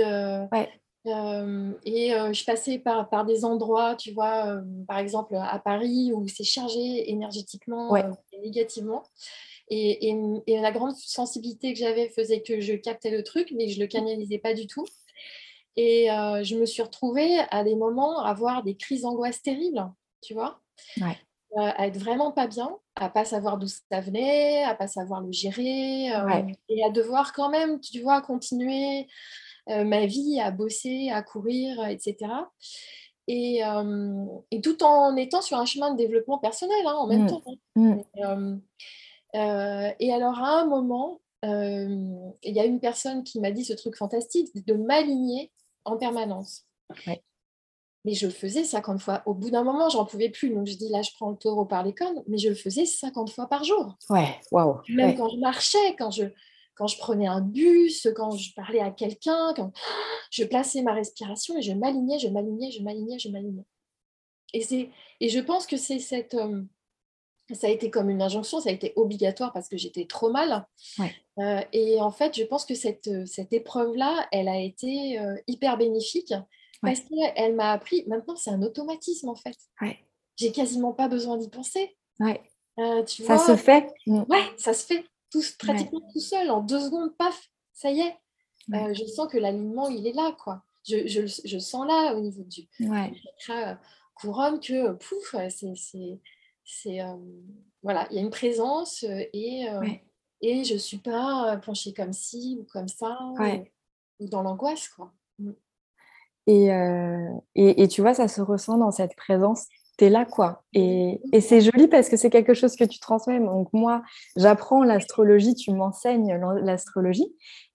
[0.53, 0.69] Ouais
[1.07, 6.45] et je passais par, par, des endroits, tu vois, par exemple à Paris, où c'est
[6.45, 7.95] chargé énergétiquement
[8.43, 9.03] négativement.
[9.69, 10.11] Et,
[10.47, 13.85] et, la grande sensibilité que j'avais faisait que je captais le truc, mais je ne
[13.85, 14.87] le canalisais pas du tout.
[15.77, 19.91] Et je me suis retrouvée à des moments à avoir des crises d'angoisse terribles,
[20.23, 20.61] tu vois,
[21.57, 25.33] à être vraiment pas bien, à pas savoir d'où ça venait, à pas savoir le
[25.33, 26.07] gérer,
[26.69, 29.07] et à devoir quand même, tu vois, continuer
[29.69, 32.17] ma vie à bosser, à courir, etc.
[33.27, 37.25] Et, euh, et, tout en étant sur un chemin de développement personnel hein, en même
[37.25, 37.27] mmh.
[37.27, 37.43] temps.
[37.75, 38.61] Mmh.
[39.35, 43.73] Euh, et, alors à un moment, il y a une personne qui m'a dit ce
[43.73, 45.51] truc fantastique de m'aligner
[45.85, 46.67] en permanence.
[48.05, 49.23] Mais je le faisais 50 fois.
[49.25, 50.51] Au bout d'un moment, j'en pouvais plus.
[50.51, 52.85] Donc je dis là, je prends le taureau par les cornes, mais je le faisais
[52.85, 53.97] 50 fois par jour.
[54.11, 54.81] Ouais, waouh.
[54.91, 56.25] Même quand je marchais, quand je,
[56.75, 59.73] quand je prenais un bus, quand je parlais à quelqu'un, quand
[60.31, 63.65] je plaçais ma respiration et je m'alignais, je m'alignais, je m'alignais, je m'alignais.
[64.53, 66.35] Et, et je pense que c'est cette...
[66.35, 66.63] Euh,
[67.53, 70.67] ça a été comme une injonction, ça a été obligatoire parce que j'étais trop mal.
[71.39, 75.77] Euh, et en fait, je pense que cette, euh, cette épreuve-là, elle a été hyper
[75.77, 76.33] bénéfique
[76.81, 79.57] parce qu'elle m'a appris, maintenant c'est un automatisme en fait.
[80.37, 81.97] J'ai quasiment pas besoin d'y penser.
[83.07, 83.93] ça se fait.
[84.07, 85.05] Ouais, ça se fait
[85.59, 88.17] pratiquement tout seul, en deux secondes, paf, ça y est.
[88.73, 90.63] Euh, je sens que l'alignement, il est là, quoi.
[90.87, 93.13] Je, je, je sens là, au niveau du, ouais.
[93.51, 93.75] Euh,
[94.15, 97.01] couronne, que pouf, c'est.
[97.01, 97.17] Euh,
[97.83, 99.67] voilà, il y a une présence et,
[100.41, 103.19] et je ne suis pas penchée comme ci ou comme ça,
[104.21, 105.13] ou, dans l'angoisse, quoi.
[105.39, 105.53] Mm.
[106.47, 106.67] Et,
[107.55, 109.67] et, et, tu vois, ça se ressent dans cette présence
[109.99, 110.63] tu es là, quoi.
[110.73, 113.41] Et, et c'est joli parce que c'est quelque chose que tu transmets.
[113.41, 114.03] Donc, moi,
[114.37, 117.33] j'apprends l'astrologie, tu m'enseignes l'astrologie.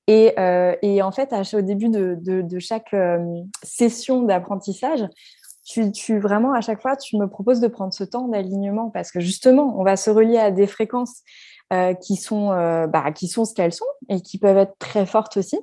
[0.07, 3.19] Et, euh, et, en fait, au début de, de, chaque euh,
[3.61, 5.07] session d'apprentissage,
[5.63, 9.11] tu, tu, vraiment, à chaque fois, tu me proposes de prendre ce temps d'alignement parce
[9.11, 11.21] que justement, on va se relier à des fréquences
[11.71, 15.37] euh, qui, sont, bah, qui sont ce qu'elles sont et qui peuvent être très fortes
[15.37, 15.59] aussi.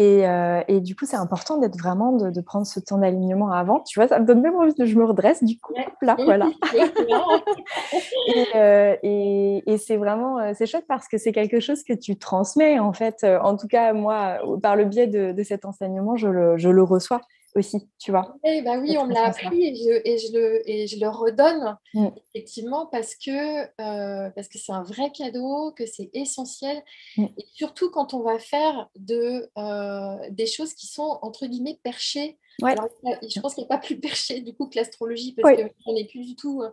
[0.00, 3.80] Euh, et, du coup, c'est important d'être vraiment, de, prendre ce temps d'alignement avant.
[3.80, 6.48] Tu vois, ça me donne même envie de je me redresse, du coup, là, voilà.
[8.54, 12.16] Euh, et, et, c'est vraiment, euh, c'est chouette parce que c'est quelque chose que tu
[12.16, 13.24] transmets, en fait.
[13.24, 16.82] En tout cas, moi, par le biais de, de cet enseignement, je le, je le
[16.82, 17.20] reçois
[17.54, 18.36] aussi, tu vois.
[18.44, 21.08] Eh bah oui, on me l'a appris et je, et, je le, et je le
[21.08, 22.08] redonne, mm.
[22.34, 26.82] effectivement, parce que euh, parce que c'est un vrai cadeau, que c'est essentiel,
[27.16, 27.24] mm.
[27.36, 32.38] et surtout quand on va faire de, euh, des choses qui sont, entre guillemets, perchées.
[32.60, 36.06] Je pense qu'il n'y a pas plus perché, du coup, que l'astrologie, parce qu'on n'est
[36.06, 36.62] plus du tout...
[36.62, 36.70] Euh,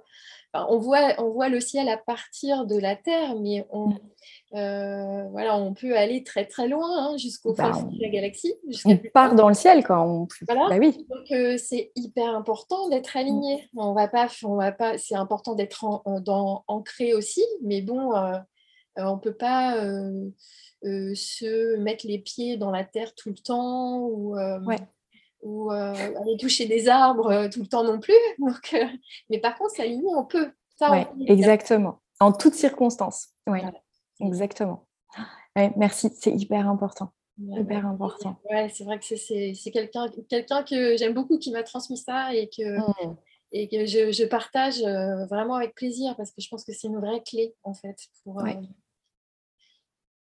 [0.70, 4.00] on, voit, on voit le ciel à partir de la Terre, mais on, mm.
[4.54, 8.54] Euh, voilà, on peut aller très très loin hein, jusqu'au bah, fond de la galaxie.
[8.86, 10.28] On part dans le ciel quand on.
[10.48, 10.70] Voilà.
[10.70, 11.06] Bah oui.
[11.10, 13.68] Donc euh, c'est hyper important d'être aligné.
[13.76, 14.98] On va pas, on va pas.
[14.98, 18.14] C'est important d'être en, ancré aussi, mais bon,
[18.96, 19.76] on ne peut pas
[20.82, 24.38] se mettre les pieds dans la terre tout le temps ou,
[25.46, 28.14] ou aller toucher des arbres tout le temps non plus.
[28.40, 28.76] Donc,
[29.30, 30.52] mais par contre, s'aligner, on peut.
[30.78, 32.02] Ça, exactement.
[32.20, 33.30] En toutes circonstances.
[33.48, 33.60] Oui,
[34.20, 34.88] exactement.
[35.78, 37.14] merci, c'est hyper important.
[37.38, 38.40] Hyper important.
[38.50, 42.48] Ouais, c'est vrai que c'est quelqu'un quelqu'un que j'aime beaucoup qui m'a transmis ça et
[42.48, 43.16] que, mmh.
[43.52, 46.88] et que je, je partage euh, vraiment avec plaisir parce que je pense que c'est
[46.88, 48.54] une vraie clé en fait pour, euh,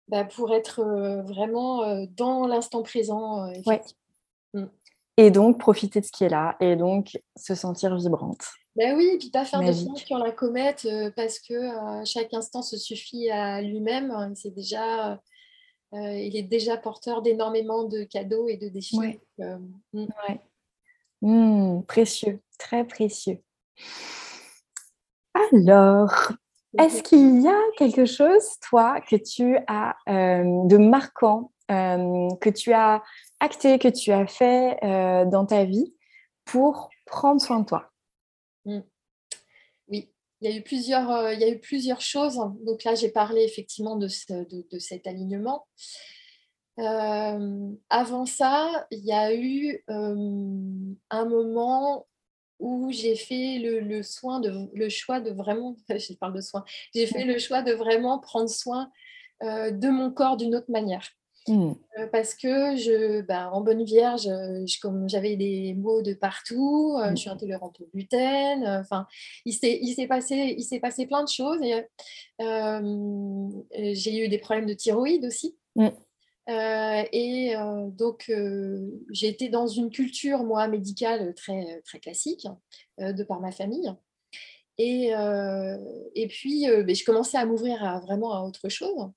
[0.09, 3.49] bah, pour être euh, vraiment dans l'instant présent.
[4.53, 4.65] Mmh.
[5.17, 8.43] Et donc profiter de ce qui est là et donc se sentir vibrante.
[8.75, 11.55] Ben oui, et puis pas faire de de sur la comète parce que
[12.03, 14.11] chaque instant se suffit à lui-même.
[14.11, 15.17] Hein, c'est déjà
[15.95, 19.19] euh, il est déjà porteur d'énormément de cadeaux et de défis.
[19.39, 19.57] Euh,
[19.93, 20.07] mm.
[21.21, 23.39] mm, précieux, très précieux.
[25.51, 26.31] Alors,
[26.79, 32.73] est-ce qu'il y a quelque chose, toi, que tu as euh, de marquant, que tu
[32.73, 33.01] as
[33.45, 35.93] acté, que tu as fait dans ta vie
[36.43, 37.91] pour prendre soin de toi
[38.65, 38.81] mm
[40.41, 42.39] il y a eu plusieurs, euh, il y a eu plusieurs choses.
[42.65, 45.67] Donc là, j'ai parlé effectivement de, de, cet alignement.
[46.79, 52.05] Euh, avant ça, il y a eu euh, un moment
[52.59, 57.39] où j'ai fait le, soin de, le choix de vraiment, de soin, j'ai fait le
[57.39, 58.89] choix de vraiment prendre soin
[59.41, 61.09] de mon corps d'une autre manière.
[61.47, 61.73] Mmh.
[61.99, 66.97] Euh, parce que je, ben, en bonne vierge, je, comme j'avais des mots de partout,
[66.97, 67.33] euh, je suis mmh.
[67.33, 68.63] intolérante au gluten.
[68.63, 69.05] Euh, enfin,
[69.45, 71.59] il s'est, il s'est passé, il s'est passé plein de choses.
[72.39, 75.55] J'ai eu des problèmes de thyroïde aussi.
[75.75, 75.89] Mmh.
[76.47, 77.53] et
[77.97, 78.31] donc,
[79.11, 82.47] j'ai été dans une culture, moi, médicale très, très classique,
[82.97, 83.93] de par ma famille.
[84.77, 85.11] Et,
[86.15, 89.11] et puis, ben, je commençais à m'ouvrir à, vraiment à autre chose.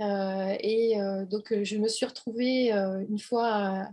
[0.00, 2.70] Euh, et euh, donc, euh, je me suis retrouvée
[3.08, 3.88] une fois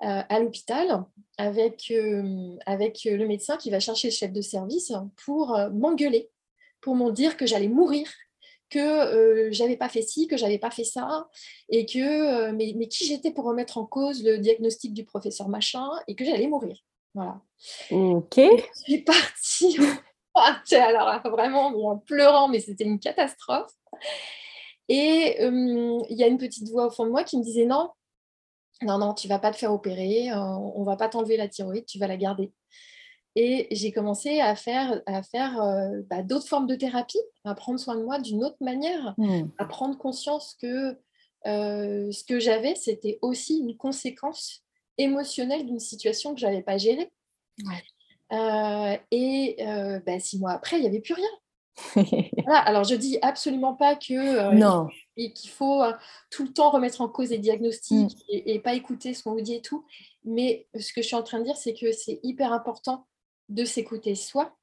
[0.00, 1.04] à, l'hôpital
[1.38, 1.92] avec,
[2.66, 4.92] avec le médecin qui va chercher le chef de service
[5.24, 6.30] pour m'engueuler,
[6.80, 8.08] pour m'en dire que j'allais mourir,
[8.68, 11.28] que j'avais pas fait ci, que j'avais pas fait ça,
[11.68, 15.88] et que mais, mais qui j'étais pour remettre en cause le diagnostic du professeur machin,
[16.06, 16.76] et que j'allais mourir.
[17.14, 17.40] Voilà.
[17.90, 18.36] Ok.
[18.36, 19.76] je suis partie.
[20.72, 23.72] alors vraiment en pleurant, mais c'était une catastrophe.
[24.92, 27.90] Et il y a une petite voix au fond de moi qui me disait non,
[28.82, 32.00] non, non, tu vas pas te faire opérer, on va pas t'enlever la thyroïde, tu
[32.00, 32.52] vas la garder.
[33.36, 35.62] Et j'ai commencé à faire, à faire
[36.10, 39.42] bah, d'autres formes de thérapie, à prendre soin de moi d'une autre manière, mmh.
[39.58, 40.98] à prendre conscience que
[41.44, 44.64] ce que j'avais, c'était aussi une conséquence
[44.98, 47.12] émotionnelle d'une situation que je n'avais pas gérée.
[49.12, 49.56] et
[50.04, 51.30] bah, six mois après, il n'y avait plus rien.
[52.46, 55.92] alors je dis absolument pas que euh, qu'il faut euh,
[56.30, 58.22] tout le temps remettre en cause les diagnostics mm.
[58.28, 59.84] et, pas écouter ce qu'on vous dit et tout.
[60.24, 63.06] Mais ce que je suis en train de dire, c'est que c'est hyper important
[63.48, 64.56] de s'écouter soi.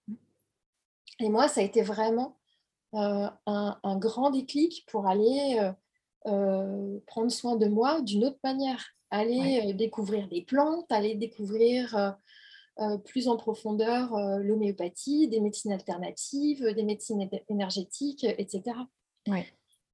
[1.19, 2.37] Et moi, ça a été vraiment
[2.93, 5.59] euh, un, grand déclic pour aller
[6.23, 12.17] prendre soin de moi d'une autre manière, aller découvrir des plantes, aller découvrir
[13.05, 18.63] plus en profondeur euh, l'homéopathie, des médecines alternatives, des médecines énergétiques, etc.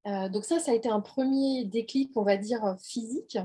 [0.06, 3.38] Euh, donc ça, ça a été un premier déclic, on va dire, physique.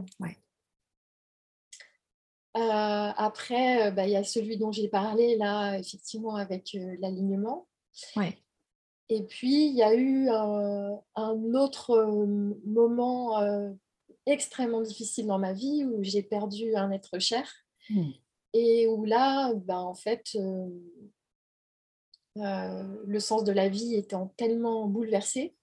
[2.55, 7.69] après, bah, il y a celui dont j'ai parlé là, effectivement, avec l'alignement.
[9.09, 12.05] Et puis, il y a eu un autre
[12.67, 13.41] moment
[14.27, 17.49] extrêmement difficile dans ma vie où j'ai perdu un être cher.
[17.91, 18.11] Mmh
[18.53, 20.69] et où là, ben, en fait, euh,
[22.39, 25.55] euh, le sens de la vie étant tellement bouleversé,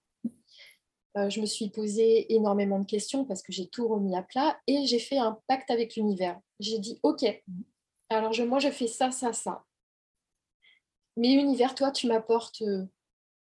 [1.16, 4.58] euh, je me suis posé énormément de questions parce que j'ai tout remis à plat
[4.66, 6.38] et j'ai fait un pacte avec l'univers.
[6.60, 7.24] J'ai dit, OK,
[8.10, 9.64] alors moi je fais ça, ça, ça.
[11.16, 12.62] Mais univers, toi, tu m'apportes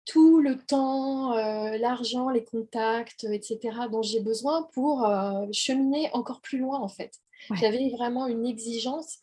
[0.06, 1.34] tout le temps,
[1.78, 5.08] l'argent, les contacts, etc., dont j'ai besoin pour
[5.54, 7.22] cheminer encore plus loin, en fait.
[7.56, 9.20] J'avais vraiment une exigence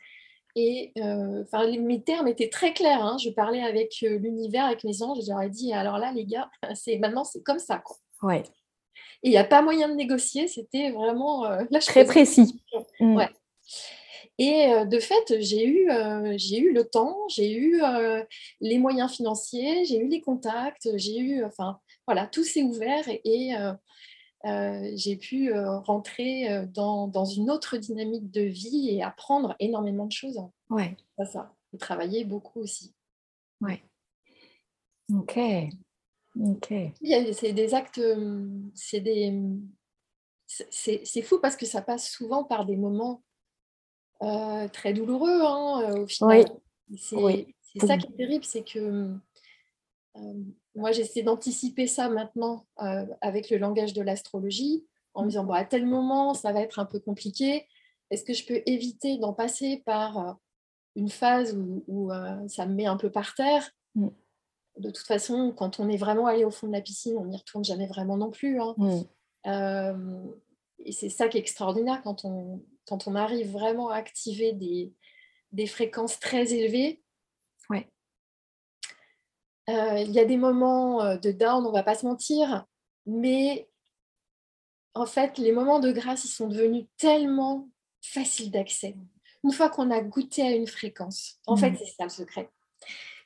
[0.60, 3.02] et euh, enfin, mes termes étaient très clairs.
[3.02, 3.16] Hein.
[3.22, 5.18] Je parlais avec euh, l'univers, avec mes anges.
[5.18, 7.78] Ai dit alors là, les gars, c'est maintenant, c'est comme ça.
[7.78, 7.96] Quoi.
[8.22, 8.42] Ouais.
[9.22, 10.48] Et il n'y a pas moyen de négocier.
[10.48, 12.60] C'était vraiment euh, très précis.
[12.98, 13.16] Mm.
[13.16, 13.28] Ouais.
[14.40, 15.90] Et de fait, j'ai eu,
[16.36, 17.82] j'ai eu le temps, j'ai eu
[18.60, 23.50] les moyens financiers, j'ai eu les contacts, j'ai eu, enfin, voilà, tout s'est ouvert et,
[24.48, 29.54] euh, j'ai pu euh, rentrer euh, dans, dans, une autre dynamique de vie et apprendre
[29.60, 30.40] énormément de choses.
[30.70, 30.96] Ouais.
[31.18, 31.54] Ça, ça.
[31.72, 32.94] Et travailler beaucoup aussi.
[33.60, 33.82] Ouais.
[35.12, 35.38] Ok.
[37.32, 38.00] C'est des actes,
[38.74, 39.40] c'est des.
[40.46, 43.22] C'est fou parce que ça passe souvent par des moments
[44.20, 46.44] très douloureux hein, au final.
[46.96, 49.14] C'est ça qui est terrible, c'est que
[50.78, 52.66] moi j'essaie d'anticiper ça maintenant
[53.20, 56.78] avec le langage de l'astrologie en me disant bon, à tel moment ça va être
[56.78, 57.66] un peu compliqué.
[58.10, 60.38] Est-ce que je peux éviter d'en passer par
[60.96, 62.10] une phase où,
[62.48, 63.70] ça me met un peu par terre?
[63.94, 64.08] Mm.
[64.78, 67.36] De toute façon, quand on est vraiment allé au fond de la piscine, on n'y
[67.36, 68.60] retourne jamais vraiment non plus.
[68.60, 68.74] Hein.
[69.44, 70.30] Mm.
[70.78, 74.94] et c'est ça qui est extraordinaire quand on, quand on arrive vraiment à activer des,
[75.52, 77.02] des fréquences très élevées.
[79.68, 80.04] Ouais.
[80.04, 82.64] Il y a des moments de down, on ne va pas se mentir,
[83.06, 83.68] mais
[84.94, 87.68] en fait, les moments de grâce, ils sont devenus tellement
[88.02, 88.96] faciles d'accès.
[89.44, 91.76] Une fois qu'on a goûté à une fréquence, en fait, mm.
[91.78, 92.50] c'est ça le secret.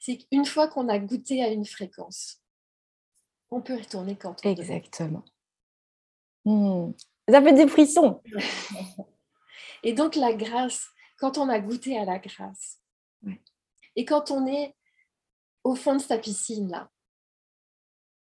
[0.00, 2.42] C'est qu'une fois qu'on a goûté à une fréquence,
[3.50, 5.24] on peut retourner quand on Exactement.
[6.44, 6.92] Mmh.
[7.28, 8.20] Ça fait des frissons.
[9.84, 12.80] Et donc, la grâce, quand on a goûté à la grâce,
[13.94, 14.74] et quand on est
[15.64, 16.90] au fond de sa piscine, là,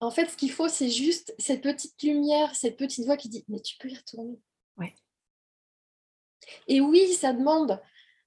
[0.02, 3.46] en fait, ce qu'il faut, c'est juste cette petite lumière, cette petite voix qui dit
[3.48, 4.39] Mais tu peux y retourner.
[4.78, 4.96] Ouais.
[6.67, 7.80] Et oui, ça demande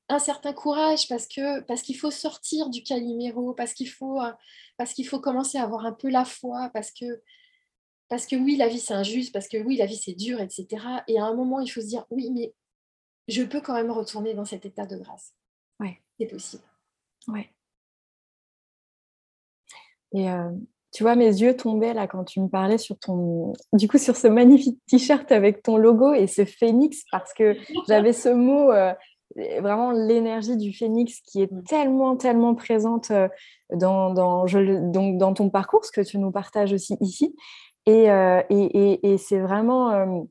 [0.09, 4.33] un certain courage parce que parce qu'il faut sortir du caliméro, parce qu'il faut euh,
[4.77, 7.23] parce qu'il faut commencer à avoir un peu la foi, parce que
[8.09, 10.87] parce que oui, la vie c'est injuste, parce que oui, la vie c'est dur, etc.
[11.09, 12.55] Et à un moment, il faut se dire oui, mais
[13.27, 15.35] je peux quand même retourner dans cet état de grâce.
[15.81, 16.01] Ouais.
[16.21, 16.63] C'est possible.
[17.27, 17.54] Ouais.
[20.15, 20.51] Et euh,
[20.95, 24.17] tu vois, mes yeux tombaient là quand tu me parlais sur ton, du coup, sur
[24.17, 27.57] ce magnifique t-shirt avec ton logo et ce phénix, parce que
[27.89, 28.93] j'avais ce mot, euh,
[29.61, 31.65] vraiment l'énergie du phénix qui est mm.
[31.65, 33.27] tellement, tellement présente euh,
[33.73, 37.35] dans, dans, donc, dans ton parcours, ce que tu nous partages aussi ici.
[37.87, 40.27] Et, euh, et, et, c'est vraiment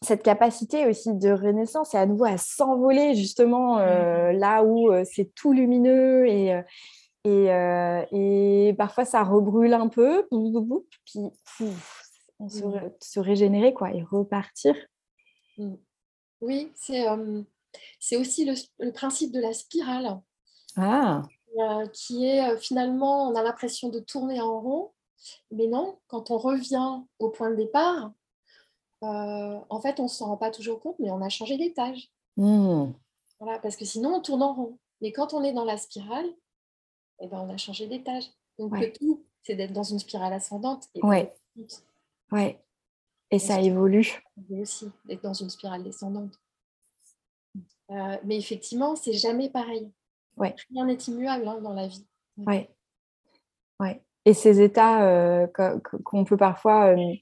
[0.00, 4.38] cette capacité aussi de renaissance et à nouveau à s'envoler justement mm.
[4.38, 6.54] là où c'est tout lumineux et
[7.24, 12.90] et, euh, et, parfois, ça rebrûle un peu, puis on se, mmh.
[13.00, 14.74] se, régénérer quoi, et repartir.
[15.56, 15.74] Mmh.
[16.42, 17.42] Oui, c'est euh,
[18.12, 20.20] aussi le, principe de la spirale.
[20.76, 21.22] Ah.
[21.58, 24.90] Euh, qui est finalement, on a l'impression de tourner en rond,
[25.50, 28.12] mais non, quand on revient au point de départ,
[29.00, 32.10] en fait, on ne s'en rend pas toujours compte, mais on a changé d'étage.
[32.36, 32.92] Mmh.
[33.40, 34.78] Voilà, parce que sinon, on tourne en rond.
[35.00, 36.26] Mais quand on est dans la spirale,
[37.20, 38.24] eh ben, on a changé d'étage.
[38.58, 40.88] Donc le tout, c'est d'être dans une spirale ascendante.
[40.94, 41.34] Et ouais.
[42.32, 42.60] ouais.
[43.30, 44.22] Et, ça évolue.
[44.50, 46.38] aussi, d'être dans une spirale descendante.
[47.90, 49.90] Euh, mais effectivement, c'est jamais pareil.
[50.36, 50.54] Ouais.
[50.70, 52.06] Rien n'est immuable hein, dans la vie.
[52.36, 52.70] Ouais.
[53.80, 54.02] ouais.
[54.24, 55.46] Et ces états euh,
[56.04, 57.14] qu'on peut parfois euh,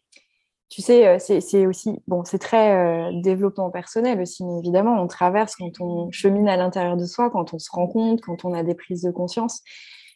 [0.73, 5.83] tu sais, c'est aussi, bon, c'est très développement personnel aussi, mais évidemment, on traverse quand
[5.83, 8.75] on chemine à l'intérieur de soi, quand on se rend compte, quand on a des
[8.75, 9.61] prises de conscience.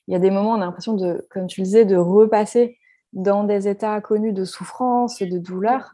[0.08, 2.78] Il y a des moments, on a l'impression de, comme tu le disais, de repasser
[3.12, 5.92] dans des états connus de souffrance, de douleur.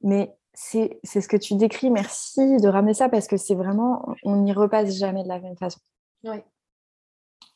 [0.00, 1.90] Mais c'est ce que tu décris.
[1.90, 5.56] Merci de ramener ça parce que c'est vraiment, on n'y repasse jamais de la même
[5.56, 5.80] façon.
[6.22, 6.36] Oui.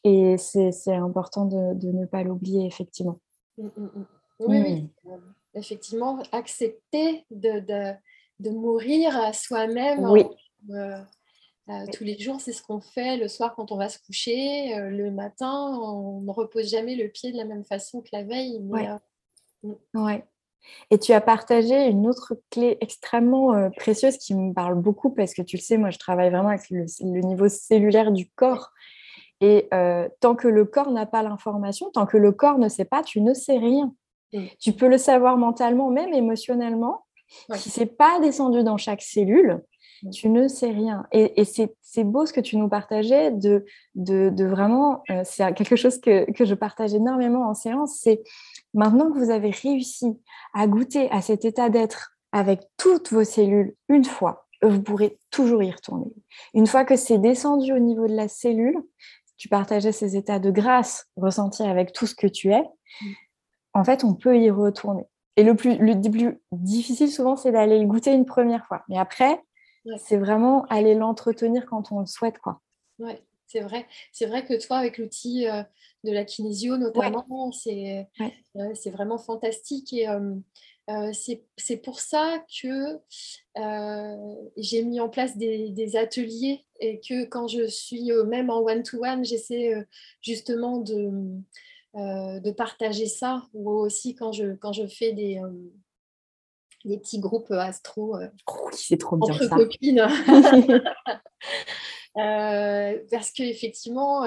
[0.03, 3.21] Et c'est important de, de, ne pas l'oublier, effectivement.
[3.59, 4.07] Mmh, mmh, mmh.
[4.40, 5.12] Oui, oui
[5.59, 7.94] effectivement, accepter de, de,
[8.40, 10.05] de mourir à soi-même.
[10.05, 10.25] Oui.
[10.71, 10.97] Euh,
[11.68, 14.75] euh, tous les jours, c'est ce qu'on fait le soir quand on va se coucher.
[14.77, 18.23] Euh, le matin, on ne repose jamais le pied de la même façon que la
[18.23, 18.61] veille.
[18.62, 18.88] Mais,
[19.62, 19.75] mm.
[19.94, 20.25] ouais.
[20.90, 25.40] Et tu as partagé une autre clé extrêmement précieuse qui me parle beaucoup parce que
[25.40, 26.85] tu le sais, moi je travaille vraiment avec le,
[27.21, 28.71] niveau cellulaire du corps.
[29.40, 29.68] Et
[30.21, 33.21] tant que le corps n'a pas l'information, tant que le corps ne sait pas, tu
[33.21, 33.94] ne sais rien.
[34.33, 34.47] Mm.
[34.61, 37.05] Tu peux le savoir mentalement, même émotionnellement.
[37.57, 39.63] Si ce n'est pas descendu dans chaque cellule,
[40.02, 40.11] mm.
[40.11, 41.07] tu ne sais rien.
[41.13, 46.00] Et, c'est beau ce que tu nous partageais de, de, vraiment, euh, c'est quelque chose
[46.00, 48.23] que, que, je partage énormément en séance, c'est
[48.75, 50.19] maintenant que vous avez réussi
[50.55, 55.63] à goûter à cet état d'être avec toutes vos cellules une fois, vous pourrez toujours
[55.63, 56.13] y retourner.
[56.52, 58.77] Une fois que c'est descendu au niveau de la cellule,
[59.38, 62.63] tu partageais ces états de grâce ressentis avec tout ce que tu es,
[63.00, 63.07] mm
[63.79, 65.04] en fait, on peut y retourner.
[65.37, 68.83] Et le plus, le plus difficile souvent, c'est d'aller le goûter une première fois.
[68.88, 69.40] Mais après,
[69.96, 72.38] c'est vraiment aller l'entretenir quand on le souhaite.
[72.40, 72.60] Quoi.
[72.98, 73.87] Ouais, c'est vrai.
[74.12, 75.62] C'est vrai que toi, avec l'outil euh,
[76.04, 79.92] de la kinésio notamment, c'est euh, c'est vraiment fantastique.
[79.92, 82.98] Et euh, c'est pour ça que
[84.56, 89.24] j'ai mis en place des, des, ateliers et que quand je suis même en one-to-one,
[89.24, 89.87] j'essaie
[90.20, 91.10] justement de
[91.99, 95.40] de partager ça, ou aussi quand je, quand je fais des,
[96.85, 99.57] des petits groupes astro oh, c'est trop bien entre ça.
[99.57, 100.07] copines.
[103.11, 104.25] parce qu'effectivement,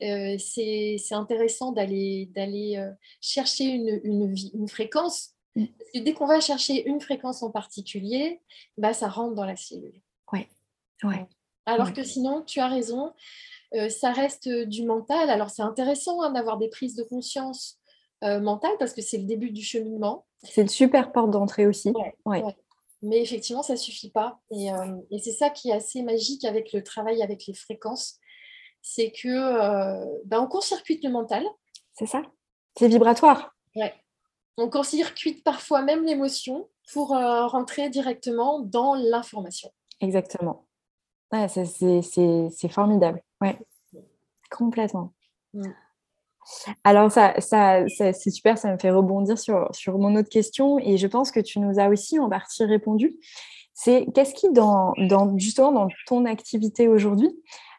[0.00, 2.30] c'est intéressant d'aller
[3.20, 5.34] chercher une, une, une fréquence.
[5.56, 5.64] Mmh.
[6.04, 8.40] dès qu'on va chercher une fréquence en particulier,
[8.76, 10.00] bah, ça rentre dans la cellule.
[10.32, 10.48] Ouais.
[11.02, 11.26] ouais.
[11.66, 13.12] Alors que sinon, tu as raison,
[13.74, 15.30] euh, ça reste du mental.
[15.30, 17.78] Alors c'est intéressant hein, d'avoir des prises de conscience
[18.24, 20.26] euh, mentales parce que c'est le début du cheminement.
[20.42, 21.92] C'est une super porte d'entrée aussi.
[23.00, 24.40] Mais effectivement, ça ne suffit pas.
[24.52, 28.18] Euh, et, c'est ça qui est assez magique avec le travail avec les fréquences.
[28.82, 31.44] C'est que ben, on court-circuite le mental.
[31.94, 32.22] C'est ça.
[32.76, 33.54] C'est vibratoire.
[33.76, 33.94] Ouais.
[34.56, 39.70] On court-circuite parfois même l'émotion pour rentrer directement dans l'information.
[40.00, 40.67] Exactement.
[41.32, 43.22] Ouais, c'est formidable.
[43.40, 43.58] Ouais,
[44.50, 45.12] complètement.
[46.84, 50.96] Alors, ça, ça, c'est super, ça me fait rebondir sur, sur mon autre question et
[50.96, 53.16] je pense que tu nous as aussi en partie répondu.
[53.74, 57.30] C'est qu'est-ce qui, dans, dans, justement, dans ton activité aujourd'hui,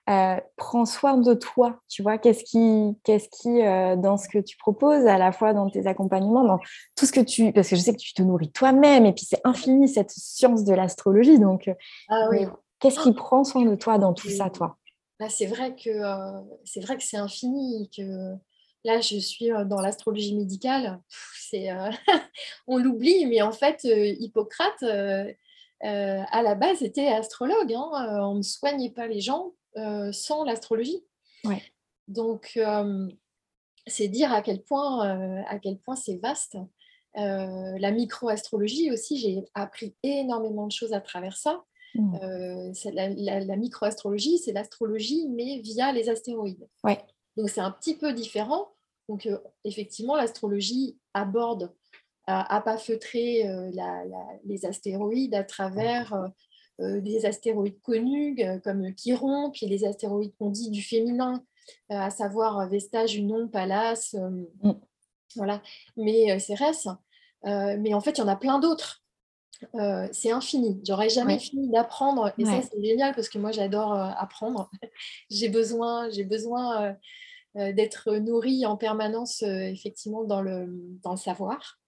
[0.09, 4.39] euh, prend soin de toi Tu vois, qu'est-ce qui, qu'est-ce qui euh, dans ce que
[4.39, 6.59] tu proposes, à la fois dans tes accompagnements, dans
[6.95, 7.51] tout ce que tu.
[7.51, 10.63] Parce que je sais que tu te nourris toi-même et puis c'est infini cette science
[10.63, 11.37] de l'astrologie.
[11.37, 11.69] Donc,
[12.09, 12.47] ah oui.
[12.79, 14.77] Qu'est-ce qui prend soin de toi dans tout ça, toi?
[15.19, 17.89] bah, C'est vrai que euh, c'est vrai que c'est infini.
[17.95, 18.35] Que
[18.85, 20.99] là, je suis euh, dans l'astrologie médicale.
[21.37, 21.91] C'est, euh,
[22.67, 24.83] on l'oublie, mais en fait, Hippocrate,
[25.81, 27.73] à la base, était astrologue.
[27.73, 28.19] Hein.
[28.23, 29.53] On ne soignait pas les gens
[30.11, 31.03] sans l'astrologie.
[31.43, 31.61] Ouais.
[32.07, 32.59] Donc,
[33.87, 36.57] c'est dire à quel point, à quel point c'est vaste.
[37.15, 41.63] la microastrologie aussi, j'ai appris énormément de choses à travers ça.
[41.95, 42.15] Mmh.
[42.21, 46.67] Euh, la, la, microastrologie, c'est l'astrologie, mais via les astéroïdes.
[46.83, 46.99] Ouais.
[47.35, 48.69] Donc c'est un petit peu différent.
[49.07, 51.73] Donc euh, effectivement, l'astrologie aborde
[52.27, 53.71] à, pas feutrer euh,
[54.45, 56.29] les astéroïdes à travers
[56.77, 61.43] des astéroïdes connus comme Chiron, puis les astéroïdes qu'on dit du féminin,
[61.89, 64.73] à savoir Vesta, Junon, Pallas, mmh.
[65.37, 65.63] voilà.
[65.97, 66.87] Mais Cérès.
[67.43, 69.03] mais en fait, il y en a plein d'autres.
[69.75, 70.79] Euh, c'est infini.
[70.85, 72.33] J'aurais jamais fini d'apprendre.
[72.37, 74.69] Et ça, c'est génial parce que moi, j'adore euh, apprendre.
[75.29, 76.95] j'ai besoin, j'ai besoin
[77.57, 80.67] euh, d'être nourrie en permanence, effectivement, dans le,
[81.03, 81.79] dans le savoir,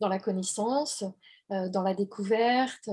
[0.00, 1.04] dans la connaissance,
[1.50, 2.88] dans la découverte,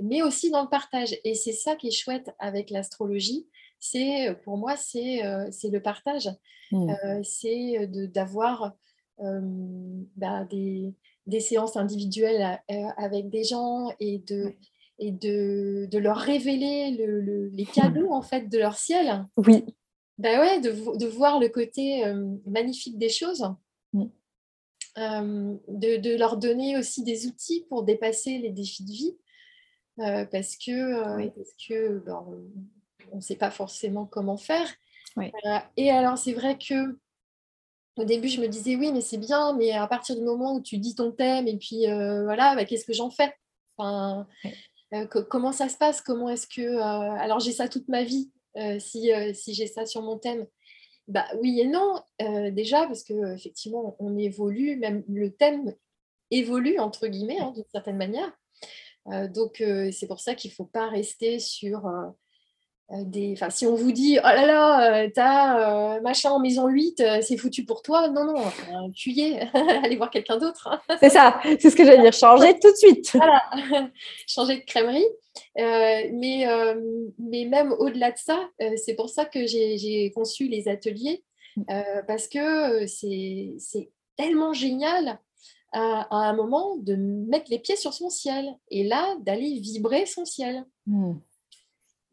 [0.00, 1.16] mais aussi dans le partage.
[1.24, 3.48] Et c'est ça qui est chouette avec l'astrologie.
[3.78, 6.30] C'est, pour moi, c'est le partage.
[6.70, 7.22] Mmh.
[7.22, 8.72] c'est d'avoir
[9.18, 10.94] bah, des
[11.26, 14.54] des séances individuelles euh, avec des gens et de,
[14.98, 19.26] et de, de leur révéler le, les cadeaux en fait de leur ciel.
[19.36, 19.64] Oui.
[20.18, 23.44] Ben ouais, de, de voir le côté euh, magnifique des choses.
[23.92, 24.04] Mm.
[24.98, 29.16] Euh, de, de, leur donner aussi des outils pour dépasser les défis de vie.
[29.96, 32.26] parce que, parce que ben,
[33.10, 34.68] on ne sait pas forcément comment faire.
[35.76, 36.98] et alors, c'est vrai que
[37.96, 40.62] au début, je me disais oui, mais c'est bien, mais à partir du moment où
[40.62, 43.34] tu dis ton thème et puis euh, voilà, bah, qu'est-ce que j'en fais?
[43.76, 44.26] Enfin,
[44.94, 46.00] euh, Comment ça se passe?
[46.00, 46.62] Comment est-ce que.
[46.62, 48.30] Euh, alors, j'ai ça toute ma vie,
[48.78, 50.46] si, si j'ai ça sur mon thème.
[51.08, 52.00] Bah, oui et non,
[52.52, 55.74] déjà, parce qu'effectivement, on évolue, même le thème
[56.30, 58.32] évolue, entre guillemets, hein, d'une certaine manière.
[59.30, 59.62] donc,
[59.92, 61.90] c'est pour ça qu'il ne faut pas rester sur
[63.04, 63.32] des...
[63.32, 67.02] Enfin, si on vous dit, oh là là, euh, t'as euh, machin en maison 8,
[67.22, 68.44] c'est foutu pour toi, non, non,
[68.94, 69.48] tu y es,
[69.84, 70.68] allez voir quelqu'un d'autre.
[71.00, 73.12] c'est ça, c'est ce que j'allais dire, changer tout de suite.
[73.14, 73.42] Voilà,
[74.26, 75.06] changer de crèmerie.
[75.56, 76.46] mais,
[77.18, 81.24] mais même au-delà de ça, c'est pour ça que j'ai conçu les ateliers,
[82.06, 85.18] parce que c'est tellement génial
[85.72, 90.26] à, un moment de mettre les pieds sur son ciel et là d'aller vibrer son
[90.26, 90.66] ciel.
[90.86, 91.14] Hmm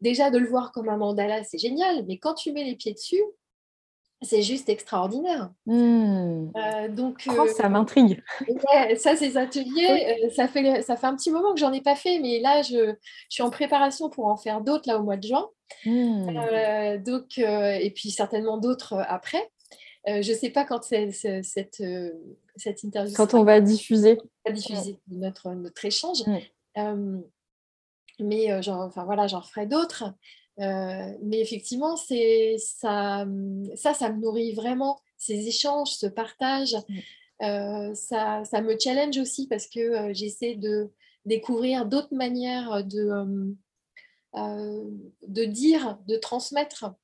[0.00, 2.94] déjà de le voir comme un mandala, c'est génial, mais quand tu mets les pieds
[2.94, 3.22] dessus,
[4.22, 5.50] c'est juste extraordinaire.
[5.68, 8.22] Euh, donc, oh, ça euh, m'intrigue.
[8.98, 11.96] ça, ces ateliers, euh, ça, fait, ça fait un petit moment que j'en ai pas
[11.96, 12.94] fait, mais là, je,
[13.30, 15.48] suis en préparation pour en faire d'autres là au mois de juin.
[15.86, 17.02] Hmm.
[17.04, 19.50] donc, et puis certainement d'autres après.
[20.06, 21.82] je ne sais pas quand c'est, cette,
[22.56, 23.14] cette interview.
[23.16, 24.18] Quand on va diffuser.
[24.44, 26.24] Va diffuser notre, notre échange.
[26.76, 27.20] Hmm
[28.22, 30.04] mais euh, enfin voilà, j'en ferai d'autres.
[30.58, 33.26] Euh, mais effectivement, c'est ça,
[33.76, 35.00] ça, ça me nourrit vraiment.
[35.16, 37.44] Ces échanges, ce partage, mmh.
[37.44, 40.90] euh, ça, ça, me challenge aussi parce que j'essaie de
[41.24, 43.54] découvrir d'autres manières de,
[44.34, 46.94] de dire, de transmettre.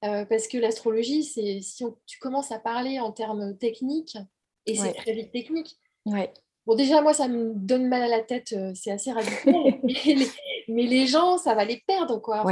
[0.00, 4.18] parce que l'astrologie, c'est si tu commences à parler en termes techniques,
[4.66, 5.78] et c'est très vite technique.
[6.06, 6.32] Ouais.
[6.66, 9.54] Bon, déjà, moi, ça me donne mal à la tête, c'est assez radical.
[10.72, 12.44] mais, les, gens, ça va les perdre, quoi.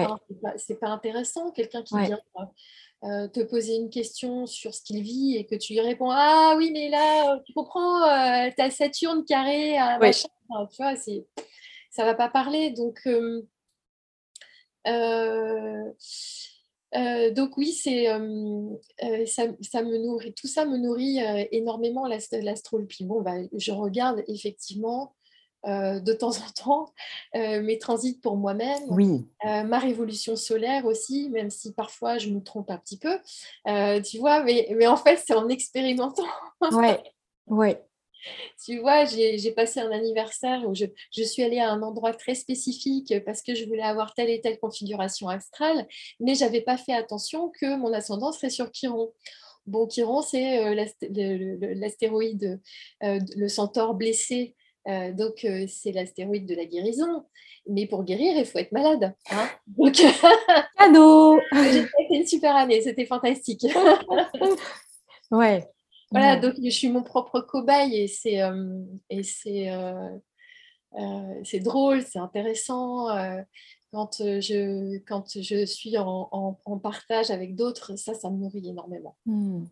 [0.56, 2.18] c'est pas, intéressant, quelqu'un qui vient
[3.02, 6.54] euh, te poser une question sur ce qu'il vit et que tu lui réponds Ah
[6.58, 10.28] oui, mais là, tu comprends, euh, tu as Saturne carré, à machin.
[10.70, 10.94] tu vois,
[11.90, 12.70] ça va pas parler.
[12.72, 13.40] Donc, euh,
[17.30, 18.04] donc oui, c'est
[19.26, 21.20] ça, ça, me nourrit, tout ça me nourrit
[21.52, 23.06] énormément l'astrologie.
[23.06, 25.14] Bon, bah, je regarde effectivement
[25.66, 26.94] euh, de temps en temps,
[27.34, 29.28] euh, mes transits pour moi-même, oui.
[29.44, 33.18] Euh, ma révolution solaire aussi, même si parfois je me trompe un petit peu,
[34.02, 36.24] tu vois, mais, mais en fait, c'est en expérimentant.
[36.72, 37.02] ouais,
[37.46, 37.82] ouais.
[38.66, 42.34] Tu vois, j'ai passé un anniversaire où je, je, suis allée à un endroit très
[42.34, 45.86] spécifique parce que je voulais avoir telle et telle configuration astrale,
[46.20, 49.14] mais j'avais pas fait attention que mon ascendant serait sur Chiron.
[49.66, 52.60] Bon, Chiron, c'est l'astéroïde,
[53.00, 54.54] le centaure blessé
[54.88, 57.24] euh, donc, euh, c'est l'astéroïde de la guérison.
[57.68, 59.14] Mais pour guérir, il faut être malade.
[59.30, 59.94] Hein donc,
[60.78, 63.66] cadeau J'ai fait une super année, c'était fantastique.
[65.30, 65.68] ouais.
[66.12, 69.68] Voilà, donc je suis mon propre cobaye et c'est euh, et c'est
[71.44, 73.06] c'est drôle, c'est intéressant.
[73.92, 79.16] quand je quand je suis en, en, partage avec d'autres, ça, ça me nourrit énormément.
[79.24, 79.66] Hmm.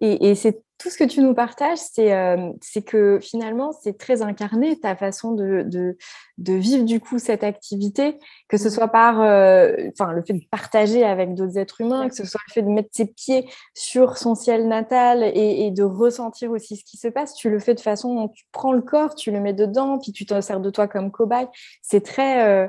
[0.00, 4.78] Et, c'est tout ce que tu nous partages, euh, c'est que finalement, c'est très incarné
[4.78, 8.18] ta façon de, de, vivre du coup cette activité,
[8.48, 8.70] que ce mmh.
[8.70, 12.40] soit par euh, enfin, le fait de partager avec d'autres êtres humains, que ce soit
[12.48, 16.84] le fait de mettre ses pieds sur son ciel natal et, de ressentir aussi ce
[16.84, 17.34] qui se passe.
[17.34, 20.12] Tu le fais de façon dont tu prends le corps, tu le mets dedans, puis
[20.12, 21.46] tu t'en sers de toi comme cobaye.
[21.82, 22.68] C'est très, euh,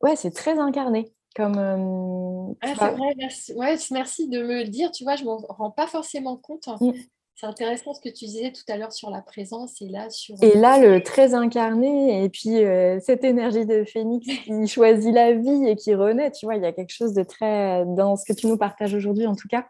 [0.00, 1.12] ouais, c'est très incarné.
[1.34, 3.54] Comme, euh, ah, vrai, merci.
[3.54, 4.90] Ouais, merci de me le dire.
[4.90, 6.68] Tu vois, je ne m'en rends pas forcément compte.
[6.80, 6.92] Mm.
[7.34, 10.36] C'est intéressant ce que tu disais tout à l'heure sur la présence et là sur.
[10.42, 15.32] Et là, le très incarné et puis euh, cette énergie de phénix qui choisit la
[15.32, 16.30] vie et qui renaît.
[16.30, 18.94] Tu vois, il y a quelque chose de très dans ce que tu nous partages
[18.94, 19.66] aujourd'hui, en tout cas.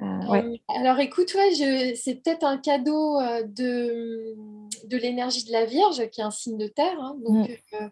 [0.00, 0.60] Euh, ouais.
[0.68, 4.34] Alors écoute, ouais, c'est peut-être un cadeau de,
[4.86, 6.98] de l'énergie de la Vierge, qui est un signe de terre.
[7.00, 7.90] Hein, donc, mm.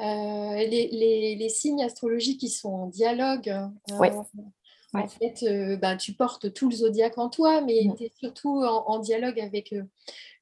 [0.00, 3.54] Euh, les, signes astrologiques qui sont en dialogue.
[4.94, 7.96] Euh, en fait, euh, ben, tu portes tout le zodiaque en toi, mais mm.
[7.96, 9.74] tu es surtout en, dialogue avec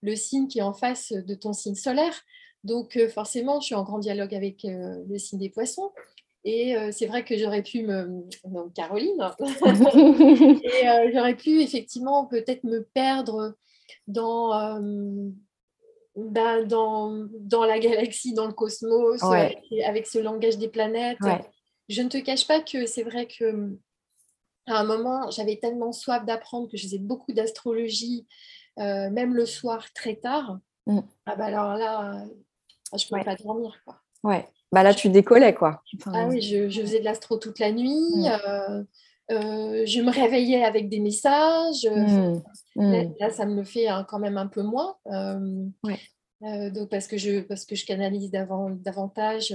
[0.02, 2.14] le signe qui est en face de ton signe solaire.
[2.64, 5.92] Donc, forcément, je suis en grand dialogue avec le signe des poissons.
[6.44, 8.24] Et c'est vrai que j'aurais pu me.
[8.44, 9.20] Donc, Caroline.
[9.40, 13.54] et j'aurais pu effectivement peut-être me perdre
[14.06, 14.50] dans
[16.18, 21.18] bah, dans, dans, la galaxie, dans le cosmos, avec, ce langage des planètes.
[21.88, 23.78] Je ne te cache pas que c'est vrai que
[24.70, 28.26] à un moment, j'avais tellement soif d'apprendre que je faisais beaucoup d'astrologie,
[28.78, 30.58] euh, même le soir très tard.
[30.86, 31.00] Mm.
[31.26, 32.24] Ah bah alors là,
[32.96, 33.80] je ne pouvais pas dormir.
[33.84, 33.96] Quoi.
[34.24, 34.46] Ouais.
[34.70, 35.82] Bah là, tu décollais quoi.
[36.06, 38.16] ah oui, je, je, faisais de l'astro toute la nuit.
[38.16, 38.26] Mm.
[38.26, 38.82] Euh,
[39.30, 41.88] euh, je me réveillais avec des messages.
[42.76, 43.12] Mm.
[43.20, 44.96] Là, ça me fait quand même un peu moins.
[45.10, 49.54] Donc parce que je parce que je canalise davantage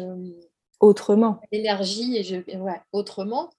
[0.79, 3.49] autrement l'énergie et je ouais, autrement.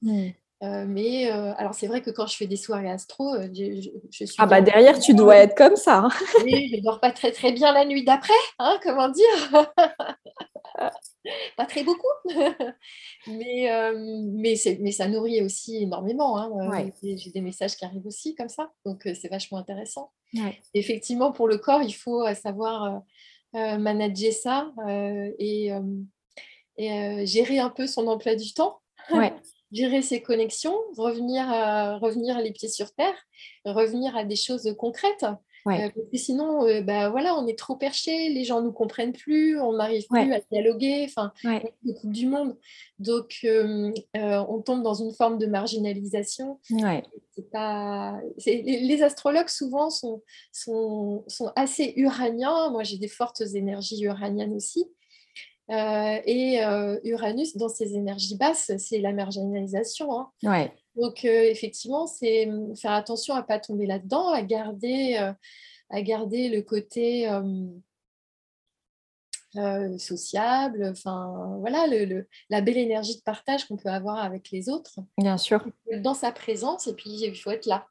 [0.65, 0.85] Mm.
[0.87, 4.61] mais alors c'est vrai que quand je fais des soirées astro, je, suis ah bah
[4.61, 5.99] derrière tu dois être comme ça.
[5.99, 6.09] Hein.
[6.45, 9.65] oui, je dors pas très très bien la nuit d'après, hein, comment dire?
[11.57, 12.07] Pas très beaucoup,
[13.27, 16.37] mais, euh, mais, mais, ça nourrit aussi énormément.
[16.37, 20.13] Hein, euh, j'ai des messages qui arrivent aussi comme ça, donc euh, c'est vachement intéressant.
[20.75, 23.03] Effectivement, pour le corps, il faut savoir
[23.53, 24.73] manager ça
[25.39, 25.71] et,
[26.77, 28.81] et gérer un peu son emploi du temps.
[29.75, 31.47] Gérer ses connexions, revenir,
[32.01, 33.17] revenir les pieds sur terre,
[33.67, 35.27] revenir à des choses concrètes.
[35.67, 39.59] Euh, sinon, euh, bah, voilà, on est trop perché, les gens ne nous comprennent plus,
[39.59, 41.33] on n'arrive plus à dialoguer, enfin,
[42.01, 42.57] coupe du monde.
[42.99, 46.61] Donc, euh, on tombe dans une forme de marginalisation.
[47.51, 48.21] Pas...
[48.47, 50.23] Les, astrologues, souvent, sont,
[50.53, 52.71] sont, sont assez uraniens.
[52.71, 54.87] Moi, j'ai des fortes énergies uraniennes aussi.
[55.69, 56.61] Et
[57.05, 60.19] Uranus, dans ses énergies basses, c'est la marginalisation.
[60.19, 60.31] Hein.
[60.97, 65.33] Donc, euh, effectivement, c'est hum, faire attention à ne pas tomber là-dedans, à garder, euh,
[65.91, 67.29] à garder le côté
[69.57, 74.69] euh, sociable, enfin, voilà, le, la belle énergie de partage qu'on peut avoir avec les
[74.69, 74.99] autres.
[75.19, 75.65] Bien sûr.
[76.01, 77.87] Dans sa présence, et puis il faut être là.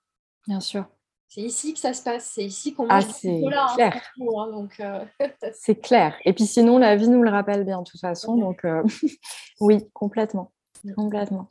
[0.47, 0.85] Bien sûr.
[1.33, 4.01] C'est ici que ça se passe, c'est ici qu'on ah, c'est hein, clair.
[4.21, 5.07] Hein,
[5.53, 6.15] c'est clair.
[6.25, 8.37] Et puis sinon, la vie nous le rappelle bien de toute façon.
[8.37, 8.63] Donc,
[9.59, 10.51] oui, complètement.
[10.95, 11.49] Complètement.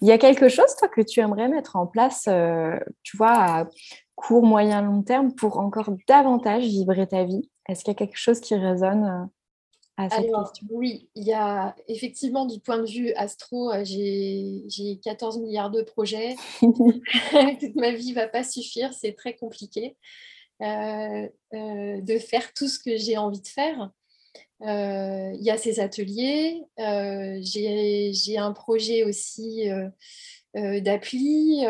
[0.00, 3.32] Il y a quelque chose, toi, que tu aimerais mettre en place, euh, tu vois,
[3.32, 3.68] à
[4.16, 7.48] court, moyen, long terme, pour encore davantage vibrer ta vie?
[7.68, 9.26] Est-ce qu'il y a quelque chose qui résonne euh,
[9.96, 10.66] à cette question?
[10.70, 15.82] Oui, il y a effectivement, du point de vue astro, euh, j'ai 14 milliards de
[15.82, 16.36] projets.
[16.60, 19.96] Toute ma vie ne va pas suffire, c'est très compliqué
[20.60, 23.90] de faire tout ce que j'ai envie de faire.
[24.62, 26.62] Euh, il y a ces ateliers.
[26.78, 29.68] Euh, j'ai un projet aussi
[30.56, 31.64] euh, d'appli.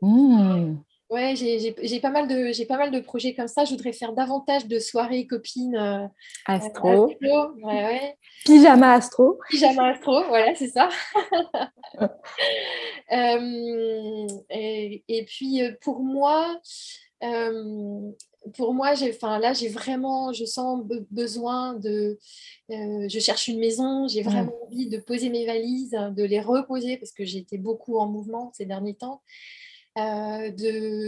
[0.00, 0.76] Mmh.
[1.12, 3.66] Ouais, j'ai pas, mal de, pas mal de projets comme ça.
[3.66, 6.08] Je voudrais faire davantage de soirées copines
[6.46, 7.12] astro.
[8.46, 9.38] Pyjama astro.
[9.50, 10.88] Pyjama astro, voilà, c'est ça.
[14.50, 16.58] et, et, puis pour moi,
[18.56, 22.18] pour moi, j'ai, enfin, là, j'ai vraiment, je sens besoin de,
[22.70, 26.96] euh, je cherche une maison, j'ai vraiment envie de poser mes valises, de les reposer
[26.96, 29.22] parce que j'ai été beaucoup en mouvement ces derniers temps,
[29.98, 30.50] euh,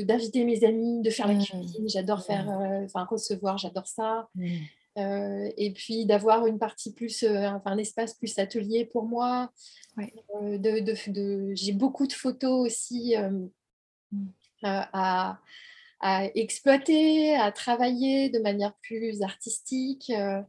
[0.05, 4.29] d'inviter mes amis, de faire la cuisine, j'adore faire, euh, enfin, recevoir, j'adore ça.
[4.97, 9.51] et puis d'avoir une partie plus, enfin, un espace plus atelier pour moi.
[9.97, 13.15] De, de, j'ai beaucoup de photos aussi
[14.63, 15.39] à,
[16.01, 20.11] à exploiter, à travailler de manière plus artistique.
[20.11, 20.43] Euh,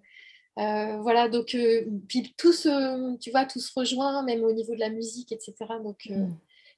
[0.59, 4.73] euh, voilà, donc euh, puis tout se, tu vois, tout se rejoint, même au niveau
[4.75, 5.53] de la musique, etc.
[5.81, 6.33] Donc mm.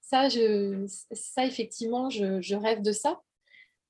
[0.10, 3.22] Ça, je, ça effectivement, je, rêve de ça.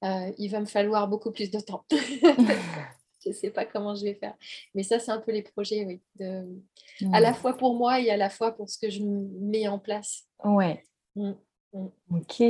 [0.03, 1.85] il va me falloir beaucoup plus de temps.
[1.91, 4.35] je ne sais pas comment je vais faire.
[4.73, 6.01] Mais ça, c'est un peu les projets, oui.
[6.15, 6.45] De,
[7.13, 9.79] À la fois pour moi et à la fois pour ce que je mets en
[9.79, 10.23] place.
[10.43, 10.83] Ouais.
[11.15, 11.33] Mm.
[12.11, 12.41] Ok.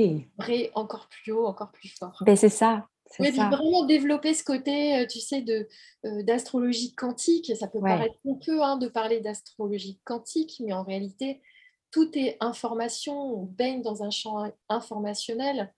[0.76, 2.22] encore plus haut, encore plus fort.
[2.26, 2.88] Ben, c'est ça.
[3.20, 5.68] Oui, vraiment développer ce côté, euh, tu sais, de,
[6.06, 7.56] euh, d'astrologie quantique.
[7.56, 8.16] Ça peut paraître
[8.46, 11.42] peu hein, de parler d'astrologie quantique, mais en réalité,
[11.92, 13.14] tout est information.
[13.20, 15.74] On baigne dans un champ informationnel.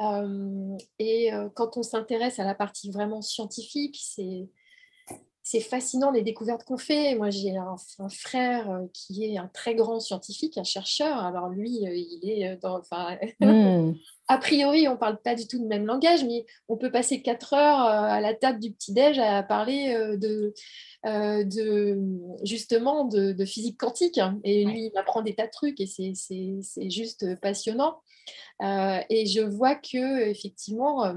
[0.00, 4.48] Euh, et quand on s'intéresse à la partie vraiment scientifique, c'est,
[5.50, 7.16] c'est fascinant les découvertes qu'on fait.
[7.16, 7.74] Moi, j'ai un,
[8.08, 11.18] frère euh, qui est un très grand scientifique, un chercheur.
[11.18, 12.78] Alors lui, euh, il est euh, dans...
[12.78, 13.94] Enfin, hmm.
[14.28, 17.20] a priori, on ne parle pas du tout le même langage, mais on peut passer
[17.20, 20.54] quatre heures à la table du petit-déj à parler de,
[21.04, 21.98] de
[22.44, 24.20] justement de, physique quantique.
[24.44, 27.98] Et lui, il apprend des tas de trucs et c'est juste passionnant.
[28.62, 31.12] et je vois que effectivement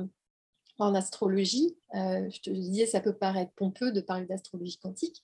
[0.84, 1.78] en astrologie.
[1.96, 5.22] Euh, je te disais, ça peut paraître pompeux de parler d'astrologie quantique,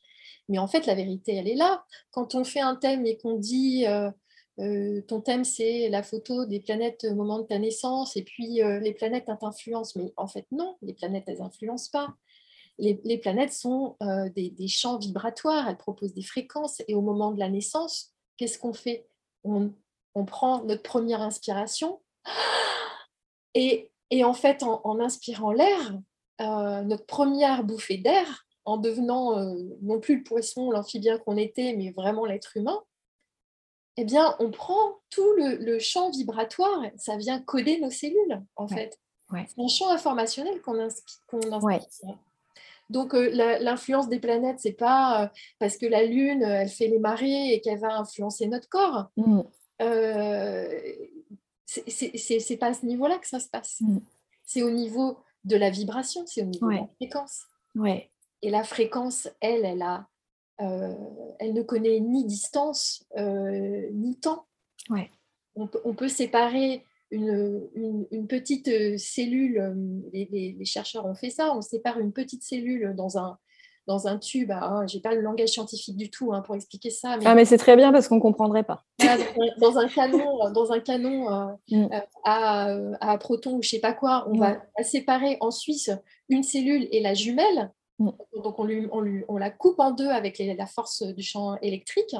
[0.48, 1.86] mais en fait, la vérité, elle est là.
[2.12, 4.10] Quand on fait un thème et qu'on dit, euh,
[4.60, 8.62] euh, ton thème, c'est la photo des planètes au moment de ta naissance, et puis
[8.82, 12.14] les planètes t'influencent, mais en fait, non, les planètes, elles n'influencent pas.
[12.78, 13.98] Les, planètes sont
[14.36, 18.74] des, champs vibratoires, elles proposent des fréquences, et au moment de la naissance, qu'est-ce qu'on
[18.74, 19.08] fait?
[19.46, 19.72] On,
[20.16, 22.02] on prend notre première inspiration,
[23.54, 25.98] et et en fait, en, inspirant l'air,
[26.42, 31.76] euh, notre première bouffée d'air, en devenant euh, non plus le poisson, l'amphibien qu'on était,
[31.78, 32.80] mais vraiment l'être humain,
[33.98, 38.98] eh bien, on prend tout le, champ vibratoire, ça vient coder nos cellules, en fait.
[39.32, 42.18] C'est un champ informationnel qu'on inspire.
[42.90, 43.30] Donc, euh,
[43.60, 47.80] l'influence des planètes, c'est pas parce que la Lune, elle fait les marées et qu'elle
[47.80, 49.10] va influencer notre corps.
[49.18, 49.42] Mm
[51.70, 53.82] c'est pas à ce niveau-là que ça se passe.
[53.82, 54.00] Mm.
[54.44, 57.44] C'est au niveau de la vibration, c'est au niveau de la fréquence.
[57.76, 58.10] Ouais.
[58.42, 60.08] Et la fréquence, elle, elle a,
[60.62, 60.94] euh,
[61.40, 64.46] elle ne connaît ni distance euh, ni temps.
[64.90, 65.10] Ouais.
[65.56, 67.68] On, on, peut séparer une,
[68.12, 69.62] une, petite euh, cellule.
[70.14, 71.56] Les, les, chercheurs ont fait ça.
[71.56, 73.38] On sépare une petite cellule dans un
[73.90, 74.52] dans un tube.
[74.52, 77.18] Ah, j'ai pas le langage scientifique du tout hein, pour expliquer ça.
[77.18, 77.26] Mais...
[77.26, 78.86] Ah, mais c'est très bien parce qu'on comprendrait pas.
[79.58, 81.90] dans, un canon, dans un canon euh, mm.
[81.92, 82.68] euh, à,
[83.02, 85.90] à, proton ou je sais pas quoi, on va séparer en Suisse
[86.30, 87.72] une cellule et la jumelle.
[87.98, 88.12] Mm.
[88.44, 91.58] Donc on, lui, on, lui, on, la coupe en deux avec la force du champ
[91.62, 92.16] électrique.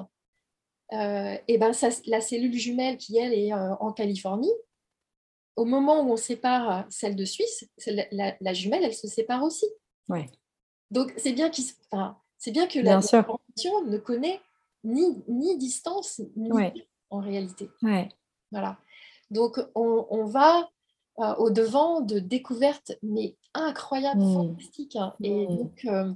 [0.92, 4.52] Euh, et ben ça, la cellule jumelle qui elle est en Californie,
[5.56, 9.68] au moment où on sépare celle de Suisse, la, la, jumelle elle se sépare aussi.
[10.08, 10.26] Ouais.
[10.92, 11.52] Donc, c'est bien,
[11.92, 12.18] enfin,
[12.48, 14.40] bien que la formation ne connaît
[14.84, 16.50] ni, ni distance, ni
[17.10, 17.70] en réalité.
[18.52, 18.78] Voilà.
[19.32, 20.70] Donc, on, va
[21.20, 24.34] euh, au-devant de découvertes, mais incroyables, mmh.
[24.34, 24.96] fantastiques.
[24.96, 25.14] Hein.
[25.22, 25.58] Et mmh.
[25.58, 26.14] donc, euh,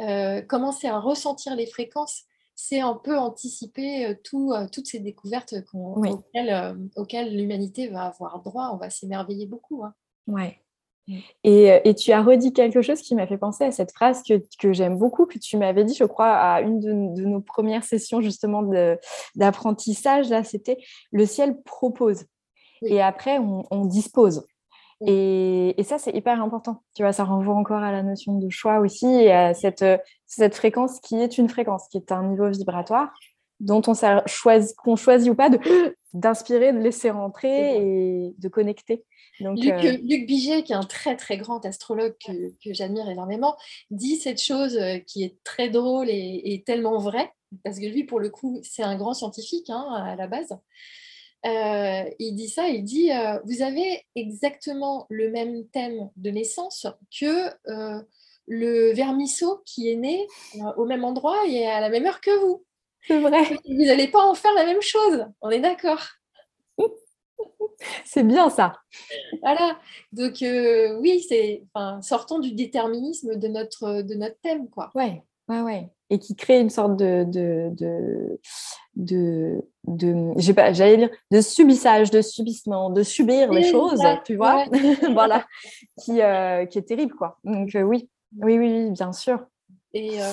[0.00, 7.34] euh, commencer à ressentir les fréquences, c'est un peu anticiper tout, toutes ces découvertes auxquelles,
[7.34, 8.70] l'humanité va avoir droit.
[8.74, 9.82] On va s'émerveiller beaucoup.
[9.82, 9.94] Hein.
[10.26, 10.60] Ouais.
[11.10, 11.18] Mm.
[11.44, 14.40] Et, et, tu as redit quelque chose qui m'a fait penser à cette phrase que,
[14.58, 17.84] que j'aime beaucoup, que tu m'avais dit, je crois, à une de, de nos premières
[17.84, 18.62] sessions justement
[19.34, 20.28] d'apprentissage.
[20.30, 20.78] Là, c'était
[21.12, 22.24] le ciel propose.
[22.82, 24.46] Et après, on, on dispose.
[25.06, 26.82] Et, et, ça, c'est hyper important.
[26.94, 29.84] Tu vois, ça renvoie encore à la notion de choix aussi et à cette,
[30.26, 33.10] cette fréquence qui est une fréquence, qui est un niveau vibratoire
[33.60, 33.94] dont on
[34.26, 35.50] choisit, qu'on choisit ou pas
[36.14, 39.04] d'inspirer, de, laisser rentrer et de connecter.
[39.40, 42.32] Donc, Luc, euh, Luc, Biget, qui est un très très grand astrologue que,
[42.62, 43.56] que j'admire énormément,
[43.90, 47.30] dit cette chose euh, qui est très drôle et, et, tellement vraie,
[47.64, 50.58] parce que lui, pour le coup, c'est un grand scientifique hein, à la base.
[51.46, 56.86] Euh, il dit ça, il dit, euh, vous avez exactement le même thème de naissance
[57.18, 57.50] que
[58.46, 60.26] le vermisseau qui est né
[60.76, 62.64] au même endroit et à la même heure que vous.
[63.06, 63.42] C'est vrai.
[63.66, 66.06] Vous n'allez pas en faire la même chose, on est d'accord.
[68.04, 68.72] c'est bien ça.
[69.42, 69.78] Voilà.
[70.12, 71.64] Donc euh, oui, c'est
[72.02, 74.90] sortons du déterminisme de notre de notre thème quoi.
[74.94, 75.88] Ouais, ouais, ouais.
[76.10, 78.38] Et qui crée une sorte de de de,
[78.96, 84.64] de, de pas, j'allais dire de subissage, de subissement, de subir les choses, tu vois.
[85.12, 85.46] voilà,
[86.02, 87.38] qui euh, qui est terrible quoi.
[87.44, 89.46] Donc euh, oui, oui, oui, bien sûr
[89.92, 90.24] et euh,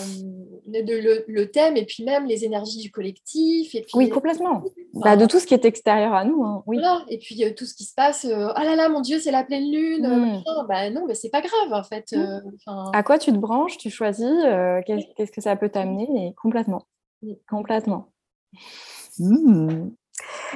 [0.67, 5.15] le, le, thème et puis même les énergies du collectif et puis oui complètement bah,
[5.15, 6.63] de tout ce qui est extérieur à nous hein.
[6.67, 6.77] oui.
[6.77, 7.03] voilà.
[7.09, 9.31] et puis euh, tout ce qui se passe euh, oh là là mon dieu c'est
[9.31, 10.67] la pleine lune mmh.
[10.67, 12.91] bah non mais c'est pas grave en fait mmh.
[12.93, 14.29] à quoi tu te branches tu choisis
[14.85, 16.83] qu'est-ce que ça peut t'amener et complètement
[17.49, 18.11] complètement
[19.19, 19.89] mmh.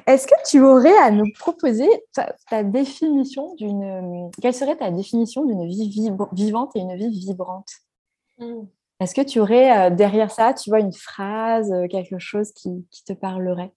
[0.07, 5.45] Est-ce que tu aurais à nous proposer ta, ta définition d'une quelle serait ta définition
[5.45, 5.89] d'une vie
[6.33, 7.69] vivante et une vie vibrante?
[9.01, 12.85] Est-ce que tu aurais euh, derrière ça, tu vois, une phrase, euh, quelque chose qui,
[13.03, 13.73] te parlerait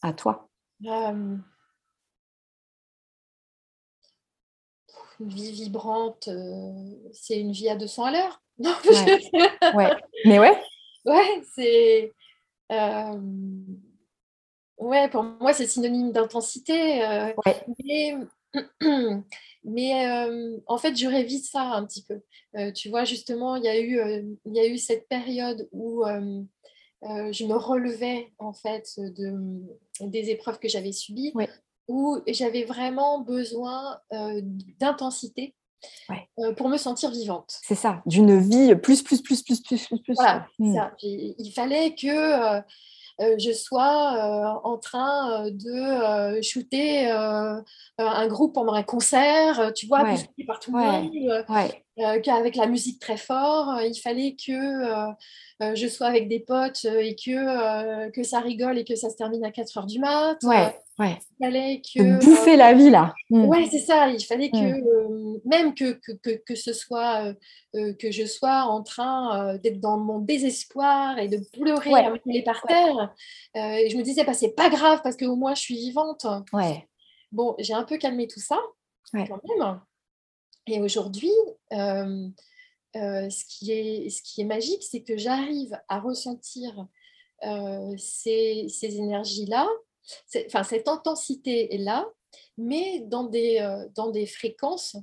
[0.00, 0.48] à toi?
[0.82, 1.42] Une
[5.20, 6.72] vie vibrante, euh,
[7.12, 8.42] c'est une vie à 200 à l'heure.
[9.74, 9.90] ouais.
[10.24, 10.58] Mais ouais.
[11.04, 12.14] Ouais, c'est.
[14.78, 17.04] Ouais, pour moi, c'est synonyme d'intensité.
[17.44, 17.66] Ouais.
[17.84, 18.16] Mais
[19.64, 20.26] mais
[20.66, 22.72] en fait, je révise ça un petit peu.
[22.72, 26.04] tu vois, justement, il y, a eu, il y a eu cette période où
[27.02, 29.62] je me relevais en fait de,
[30.00, 31.32] des épreuves que j'avais subies,
[31.88, 33.98] où j'avais vraiment besoin
[34.78, 35.54] d'intensité.
[36.56, 37.58] pour me sentir vivante.
[37.62, 40.14] C'est ça, d'une vie plus, plus, plus, plus, plus, plus.
[40.14, 40.74] Voilà, mmh.
[40.74, 40.92] ça.
[41.02, 42.60] Il fallait que euh,
[43.38, 50.02] je sois euh, en train euh, de shooter un groupe pendant un concert, tu vois,
[50.02, 50.16] ouais.
[50.46, 51.44] par tout le monde,
[52.22, 58.10] qu'avec la musique très fort, il fallait que je sois avec des potes et que,
[58.10, 60.38] que ça rigole et que ça se termine à 4 heures du mat.
[60.42, 60.74] Ouais.
[60.98, 61.18] Ouais.
[61.40, 62.24] Il fallait que.
[62.24, 63.14] bouffer la vie, là.
[63.30, 63.44] Mm.
[63.46, 64.10] Ouais, c'est ça.
[64.10, 65.40] Il fallait que, mm.
[65.44, 67.34] même que, que, que, ce soit,
[67.74, 72.04] que je sois en train d'être dans mon désespoir et de pleurer ouais.
[72.04, 73.14] avec les par terre.
[73.54, 76.26] et je me disais, bah, c'est pas grave parce qu'au moins je suis vivante.
[76.52, 76.86] Ouais.
[77.32, 78.58] Bon, j'ai un peu calmé tout ça,
[79.12, 79.80] quand même.
[80.70, 81.32] Et aujourd'hui,
[81.72, 82.28] euh,
[82.94, 86.86] ce, qui est, ce qui est magique, c'est que j'arrive à ressentir
[87.96, 89.66] ces, ces énergies-là
[90.46, 92.06] enfin, cette intensité est là,
[92.56, 94.96] mais dans des, euh, dans des fréquences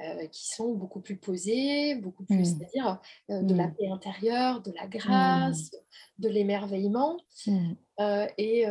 [0.00, 2.44] euh, qui sont beaucoup plus posées, beaucoup plus, mmh.
[2.44, 3.00] c'est-à-dire
[3.30, 3.74] euh, de la mmh.
[3.74, 6.22] paix intérieure, de la grâce, mmh.
[6.22, 7.16] de l'émerveillement.
[7.98, 8.66] et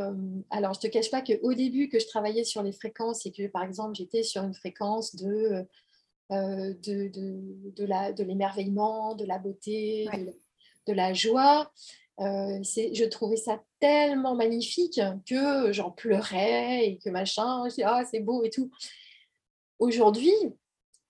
[0.49, 3.31] alors, je ne te cache pas qu'au début, que je travaillais sur les fréquences et
[3.31, 5.67] que, par exemple, j'étais sur une fréquence de,
[6.29, 10.07] de, de, de l'émerveillement, de, la beauté,
[10.87, 11.71] de, la joie,
[12.19, 14.99] euh, je trouvais ça tellement magnifique
[15.29, 18.71] que j'en pleurais et que machin, je ah, c'est beau et tout.
[19.79, 20.33] Aujourd'hui,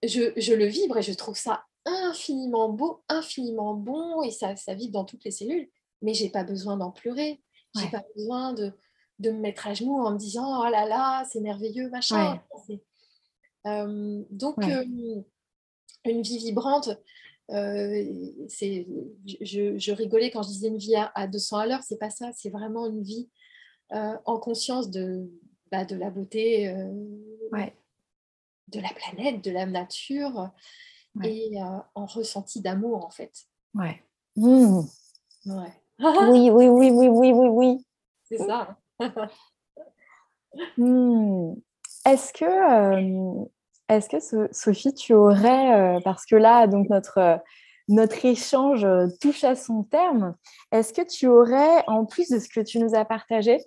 [0.04, 4.74] je, je, le vibre et je trouve ça infiniment beau, infiniment bon et ça, ça
[4.74, 5.70] vibre dans toutes les cellules,
[6.02, 7.42] mais j'ai pas besoin d'en pleurer.
[7.80, 8.72] J'ai pas besoin de,
[9.20, 12.42] de, me mettre à genoux en me disant oh là là, c'est merveilleux, machin.
[12.70, 12.76] Euh,
[14.30, 14.84] donc, euh,
[16.06, 16.90] une vie vibrante,
[17.52, 18.06] euh,
[19.42, 22.32] je, je, rigolais quand je disais une vie à, 200 à l'heure, c'est pas ça,
[22.34, 23.30] c'est vraiment une vie
[23.94, 25.32] euh, en conscience de,
[25.72, 26.92] bah, de la beauté euh,
[28.68, 30.52] de la planète, de la nature
[31.24, 31.58] et
[31.96, 33.48] en ressenti d'amour en fait.
[33.74, 34.04] Ouais.
[34.36, 34.82] Mmh.
[35.46, 35.82] ouais.
[36.30, 37.86] oui, oui, oui, oui, oui, oui, oui.
[38.26, 38.78] C'est ça.
[40.78, 41.54] mmh.
[42.06, 43.48] Est-ce que
[43.90, 47.40] est-ce que Sophie, tu aurais, euh, parce que là, donc notre,
[47.88, 48.86] notre échange
[49.22, 50.36] touche à son terme.
[50.72, 53.60] Est-ce que tu aurais, en plus de ce que tu nous as partagé,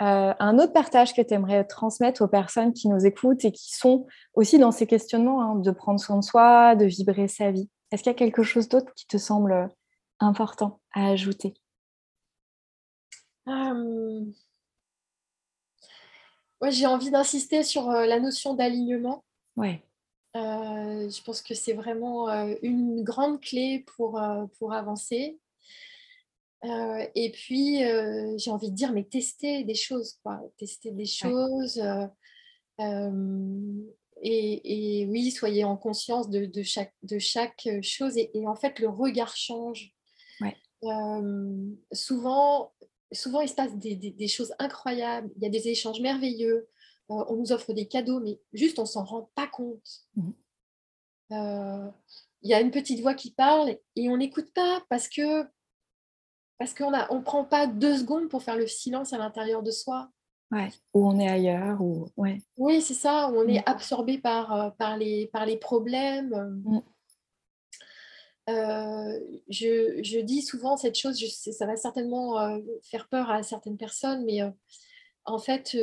[0.00, 4.06] un autre partage que tu aimerais transmettre aux personnes qui nous écoutent et qui sont
[4.34, 7.68] aussi dans ces questionnements hein, de prendre soin de soi, de vibrer sa vie?
[7.92, 9.68] Est-ce qu'il y a quelque chose d'autre qui te semble
[10.18, 11.54] important à ajouter?
[16.68, 19.24] J'ai envie d'insister sur la notion d'alignement.
[19.58, 19.82] Ouais.
[20.34, 22.28] je pense que c'est vraiment
[22.62, 24.20] une grande clé pour,
[24.58, 25.38] pour avancer.
[26.62, 27.80] et puis,
[28.36, 30.40] j'ai envie de dire, mais tester des choses, quoi.
[30.58, 31.82] Tester des choses.
[34.22, 38.16] Et, oui, soyez en conscience de, de, chaque, de chaque chose.
[38.16, 39.92] Et, en fait, le regard change.
[41.92, 42.72] souvent,
[43.12, 46.68] souvent, il se passe des, choses incroyables, il y a des échanges merveilleux,
[47.10, 50.06] euh, on nous offre des cadeaux, mais juste on s'en rend pas compte.
[50.16, 50.30] Mmh.
[51.32, 51.90] Euh,
[52.42, 55.44] il y a une petite voix qui parle et on n'écoute pas parce que
[56.58, 59.70] parce qu'on ne on prend pas deux secondes pour faire le silence à l'intérieur de
[59.70, 60.10] soi.
[60.50, 60.70] Ouais.
[60.94, 61.80] Ou on est ailleurs.
[61.80, 62.08] Ou...
[62.16, 62.38] Ouais.
[62.56, 63.64] Oui, c'est ça, on est mmh.
[63.66, 66.62] absorbé par, euh, par, les, par les problèmes.
[66.64, 66.80] Mmh.
[68.48, 74.24] Euh, je, dis souvent cette chose, ça va certainement euh, faire peur à certaines personnes,
[74.24, 74.50] mais euh,
[75.26, 75.76] en fait,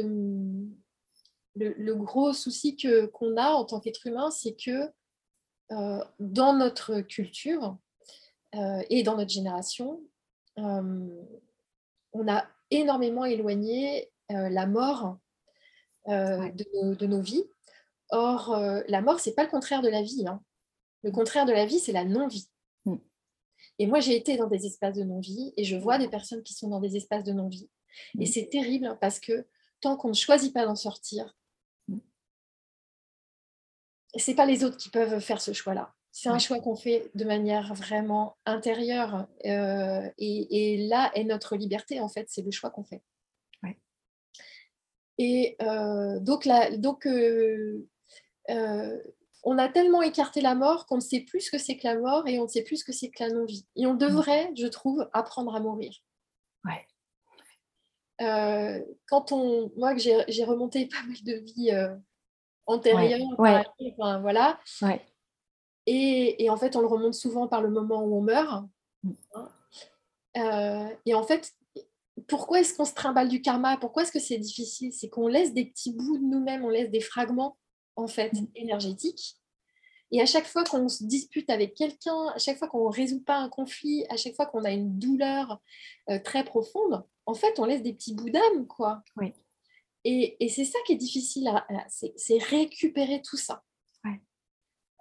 [1.56, 4.92] le, gros souci que, qu'on a en tant qu'être humain, c'est que
[6.20, 7.78] dans notre culture
[8.54, 10.02] et dans notre génération,
[10.58, 15.18] on a énormément éloigné la mort
[16.08, 17.46] de, nos, vies.
[18.10, 18.56] Or,
[18.88, 20.28] la mort, c'est pas le contraire de la vie.
[20.28, 20.42] Hein.
[21.04, 22.50] Le contraire de la vie, c'est la non-vie.
[23.80, 26.54] Et moi, j'ai été dans des espaces de non-vie et je vois des personnes qui
[26.54, 27.70] sont dans des espaces de non-vie.
[28.20, 28.26] Et mm.
[28.26, 29.48] c'est terrible parce que
[29.82, 31.30] tant qu'on ne choisit pas d'en sortir, mm.
[34.18, 35.94] Ce n'est pas les autres qui peuvent faire ce choix-là.
[36.18, 39.28] C'est un choix qu'on fait de manière vraiment intérieure.
[39.46, 43.04] Euh, et, là est notre liberté, en fait, c'est le choix qu'on fait.
[45.18, 46.48] Et euh, donc,
[46.78, 47.86] donc euh,
[49.44, 51.98] on a tellement écarté la mort qu'on ne sait plus ce que c'est que la
[51.98, 53.66] mort et on ne sait plus ce que c'est que la non-vie.
[53.76, 53.98] Et on mm.
[53.98, 55.94] devrait, je trouve, apprendre à mourir.
[56.64, 56.88] Ouais.
[59.08, 61.72] Quand on, moi que j'ai remonté pas mal de vies
[62.68, 64.60] antérieures, voilà.
[65.88, 68.66] Et, en fait, on le remonte souvent par le moment où on meurt.
[69.04, 69.12] Mm.
[70.38, 71.54] Euh, et en fait,
[72.28, 73.78] pourquoi est-ce qu'on se trimballe du karma?
[73.78, 74.92] Pourquoi est-ce que c'est difficile?
[74.92, 77.58] C'est qu'on laisse des petits bouts de nous-mêmes, on laisse des fragments
[77.96, 78.48] en fait mm.
[78.56, 79.38] énergétique.
[80.12, 83.24] Et à chaque fois qu'on se dispute avec quelqu'un, à chaque fois qu'on ne résout
[83.24, 85.60] pas un conflit, à chaque fois qu'on a une douleur
[86.10, 89.04] euh, très profonde, en fait, on laisse des petits bouts d'âme, quoi.
[89.18, 89.34] Oui.
[90.06, 91.52] Et, et c'est ça qui est difficile,
[91.90, 93.64] c'est récupérer tout ça.
[94.06, 94.22] Ouais.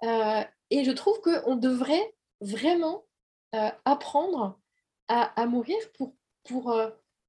[0.03, 3.05] Euh, et je trouve qu'on devrait vraiment
[3.55, 4.59] euh, apprendre
[5.07, 6.15] à, à, mourir pour...
[6.43, 6.65] pour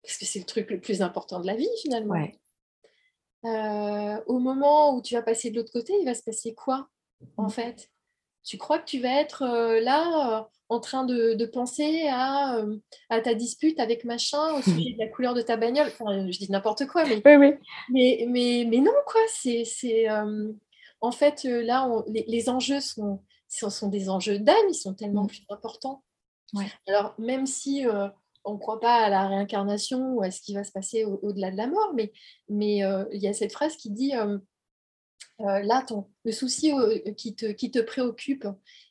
[0.03, 2.15] parce que c'est le truc le plus important de la vie, finalement.
[2.15, 2.41] Ouais.
[3.47, 6.89] Euh, au moment où tu vas passer de l'autre côté, il va se passer quoi
[7.37, 7.91] en fait?
[8.47, 12.65] Tu crois que tu vas être euh, là euh, en train de, penser à,
[13.11, 15.91] à, ta dispute avec machin au sujet de la couleur de ta bagnole?
[16.01, 19.21] Je dis n'importe quoi, mais, mais, mais, mais, non, quoi.
[19.29, 20.09] C'est,
[21.01, 25.29] en fait, là, les, enjeux sont, sont, des enjeux d'âme, ils sont tellement mmh.
[25.29, 26.03] plus importants.
[26.87, 27.87] Alors, même si
[28.47, 31.51] on ne croit pas à la réincarnation ou à ce qui va se passer au-delà
[31.51, 32.13] de la mort, mais,
[32.49, 34.13] mais euh, il y a cette phrase qui dit
[35.41, 36.73] euh, euh, là, ton, le souci
[37.17, 38.47] qui, te, qui te préoccupe,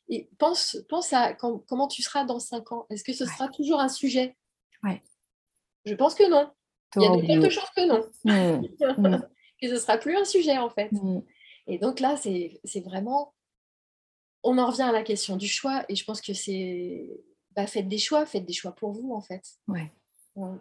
[0.08, 2.86] et pense, pense à comment tu seras dans cinq ans.
[2.90, 4.36] Est-ce que ce sera toujours un sujet?
[4.82, 5.02] Ouais.
[5.84, 6.50] Je pense que non.
[6.96, 8.08] Il y a de fortes chances que non.
[8.24, 8.66] Mmh.
[8.98, 9.22] Mmh.
[9.60, 10.92] que ce ne sera plus un sujet, en fait.
[10.92, 11.22] Mmh.
[11.66, 13.34] Et donc là, c'est vraiment...
[14.42, 17.24] On en revient à la question du choix, et je pense que c'est
[17.56, 19.42] bah, faites des choix, faites des choix pour vous en fait.
[19.66, 19.90] Ouais.
[20.36, 20.56] Euh,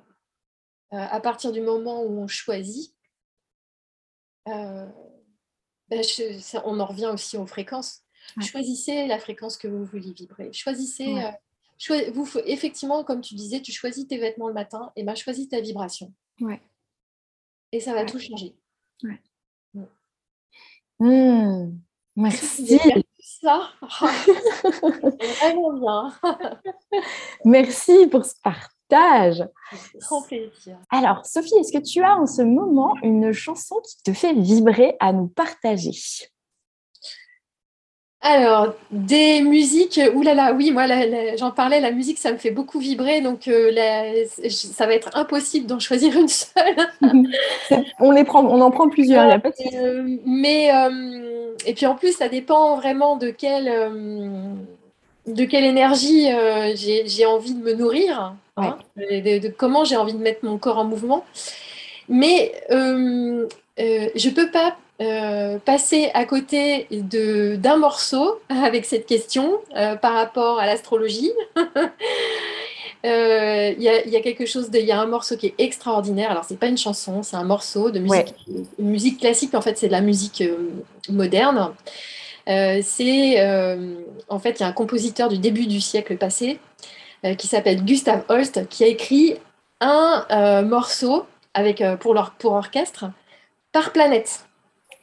[0.90, 2.96] à partir du moment où on choisit,
[4.48, 4.88] euh,
[5.90, 5.98] bah,
[6.66, 8.02] on en revient aussi aux fréquences.
[8.42, 10.52] Choisissez la fréquence que vous voulez vibrer.
[10.52, 11.24] Choisissez.
[11.24, 15.50] Euh, vous, effectivement, comme tu disais, tu choisis tes vêtements le matin, et ben choisis
[15.50, 16.12] ta vibration.
[16.40, 16.62] Ouais.
[17.72, 18.56] Et ça va tout changer.
[19.04, 19.22] Ouais.
[21.00, 21.78] Mmh.
[22.16, 22.80] Merci.
[23.20, 23.70] Ça,
[25.42, 26.14] vraiment bien.
[27.46, 28.74] Merci pour ce partage.
[28.90, 30.78] Grand plaisir.
[30.92, 34.96] Alors, Sophie, est-ce que tu as en ce moment une chanson qui te fait vibrer
[35.00, 35.92] à nous partager?
[38.28, 40.88] Alors, des musiques, oulala, oui, moi
[41.38, 43.72] j'en parlais, la musique ça me fait beaucoup vibrer, donc euh,
[44.50, 46.76] ça va être impossible d'en choisir une seule.
[48.00, 52.28] on, les prend, on en prend plusieurs, euh, mais, euh, et puis en plus, ça
[52.28, 53.72] dépend vraiment de quel,
[55.28, 56.28] de quelle énergie
[56.76, 60.86] j'ai envie de me nourrir, hein, de, comment j'ai envie de mettre mon corps en
[60.86, 61.26] mouvement.
[62.09, 63.47] Mais je
[63.80, 64.76] ne peux pas
[65.65, 69.59] passer à côté d'un morceau avec cette question
[70.01, 71.32] par rapport à l'astrologie.
[73.05, 76.32] Euh, il y, a quelque chose, il y a un morceau qui est extraordinaire.
[76.32, 78.34] Alors, c'est pas une chanson, c'est un morceau de musique,
[78.80, 79.53] musique classique.
[79.53, 80.71] En fait, c'est de la musique euh,
[81.09, 81.71] moderne.
[82.48, 83.41] Euh, c'est
[84.30, 86.60] en fait, il y a un compositeur du début du siècle passé
[87.38, 89.36] qui s'appelle Gustav Holst qui a écrit
[89.82, 93.06] un morceau avec pour leur pour orchestre
[93.72, 94.46] par planète.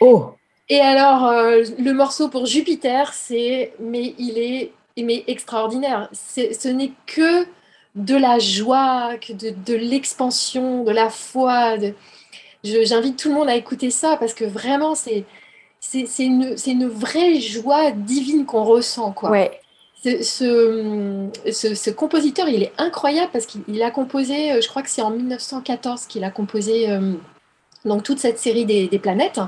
[0.01, 0.35] Oh.
[0.69, 6.09] Et alors, le morceau pour Jupiter, c'est mais il est mais extraordinaire.
[6.13, 7.47] Ce n'est que
[7.95, 11.79] de la joie, de, de l'expansion, de la foi.
[11.79, 11.95] De...
[12.65, 15.25] J'invite tout le monde à écouter ça parce que vraiment, c'est
[15.83, 19.13] c'est une, une, vraie joie divine qu'on ressent.
[19.13, 19.31] Quoi.
[19.31, 19.61] Ouais.
[20.03, 24.91] Ce, ce, ce, compositeur, il est incroyable parce qu'il a composé, euh, je crois que
[24.91, 27.13] c'est en 1914 qu'il a composé euh,
[27.85, 29.41] donc toute cette série des, des planètes.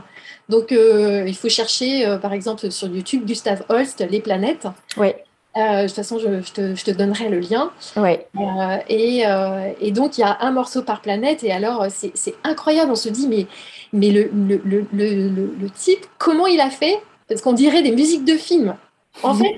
[0.49, 4.67] Donc euh, il faut chercher, par exemple, sur YouTube, Gustave Holst, Les planètes.
[4.97, 5.25] Ouais.
[5.57, 7.71] Euh, de toute façon, je, te, donnerai le lien.
[7.97, 8.27] Ouais.
[8.37, 11.45] Euh, euh, et, donc, il y a un morceau par planète.
[11.45, 12.91] Et alors, c'est incroyable.
[12.91, 13.47] On se dit, mais,
[13.95, 17.01] mais le, le, type, comment il a fait?
[17.29, 18.77] Parce qu'on dirait des musiques de films.
[19.23, 19.55] En fait,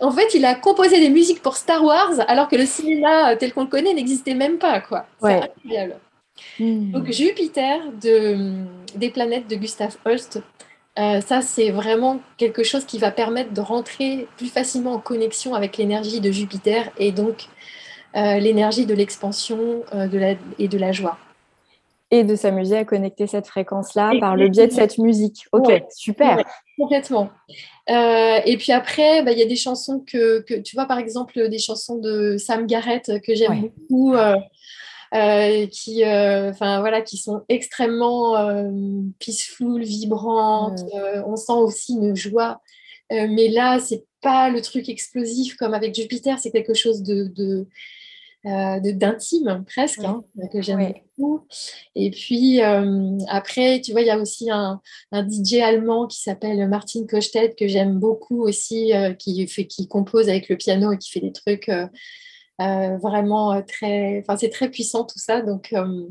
[0.00, 3.54] en fait, il a composé des musiques pour Star Wars, alors que le cinéma tel
[3.54, 4.80] qu'on le connaît n'existait même pas.
[4.80, 5.06] quoi.
[5.22, 5.96] C'est incroyable.
[6.58, 6.90] Hmm.
[6.90, 8.52] Donc, Jupiter de,
[8.96, 10.42] des planètes de Gustav Holst.
[10.98, 15.54] Euh, ça, c'est vraiment quelque chose qui va permettre de rentrer plus facilement en connexion
[15.54, 17.46] avec l'énergie de Jupiter et donc
[18.16, 21.16] euh, l'énergie de l'expansion euh, et de la joie.
[22.10, 25.46] Et de s'amuser à connecter cette fréquence-là par le biais de cette musique.
[25.52, 26.44] Ok, super.
[26.76, 27.30] complètement.
[27.88, 31.58] et puis après, bah, il y a des chansons que, tu vois, par exemple, des
[31.58, 34.16] chansons de Sam Garrett que j'aime beaucoup.
[35.12, 38.70] Euh, qui, euh, enfin voilà, qui sont extrêmement euh,
[39.18, 40.82] peaceful, vibrantes.
[40.82, 41.24] Mm.
[41.26, 42.60] on sent aussi une joie.
[43.10, 47.66] mais là, c'est pas le truc explosif comme avec Jupiter, c'est quelque chose de, de
[48.44, 51.46] d'intime presque, hein, que j'aime beaucoup.
[51.94, 54.80] Et puis après, tu vois, il y a aussi un,
[55.12, 60.28] un DJ allemand qui s'appelle Martin Kostet que j'aime beaucoup aussi, qui, fait, qui compose
[60.28, 61.70] avec le piano et qui fait des trucs
[62.60, 65.40] euh, vraiment euh, très, enfin c'est très puissant tout ça.
[65.40, 66.06] Donc euh,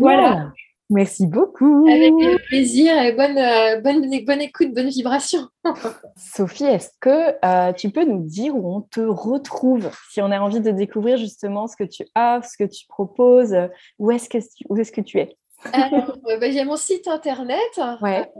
[0.00, 0.52] Voilà.
[0.92, 1.86] Merci beaucoup.
[1.88, 2.12] Avec
[2.46, 3.34] plaisir et bonne,
[3.82, 5.48] bonne, bonne écoute, bonne vibration.
[6.16, 9.90] Sophie, est-ce que tu peux nous dire où on te retrouve?
[10.10, 13.56] Si on a envie de découvrir justement ce que tu offres, ce que tu proposes,
[13.98, 15.36] où est-ce que tu, où est-ce que tu es?
[15.72, 17.80] Alors, bah, j'ai mon site internet.
[18.00, 18.30] Ouais.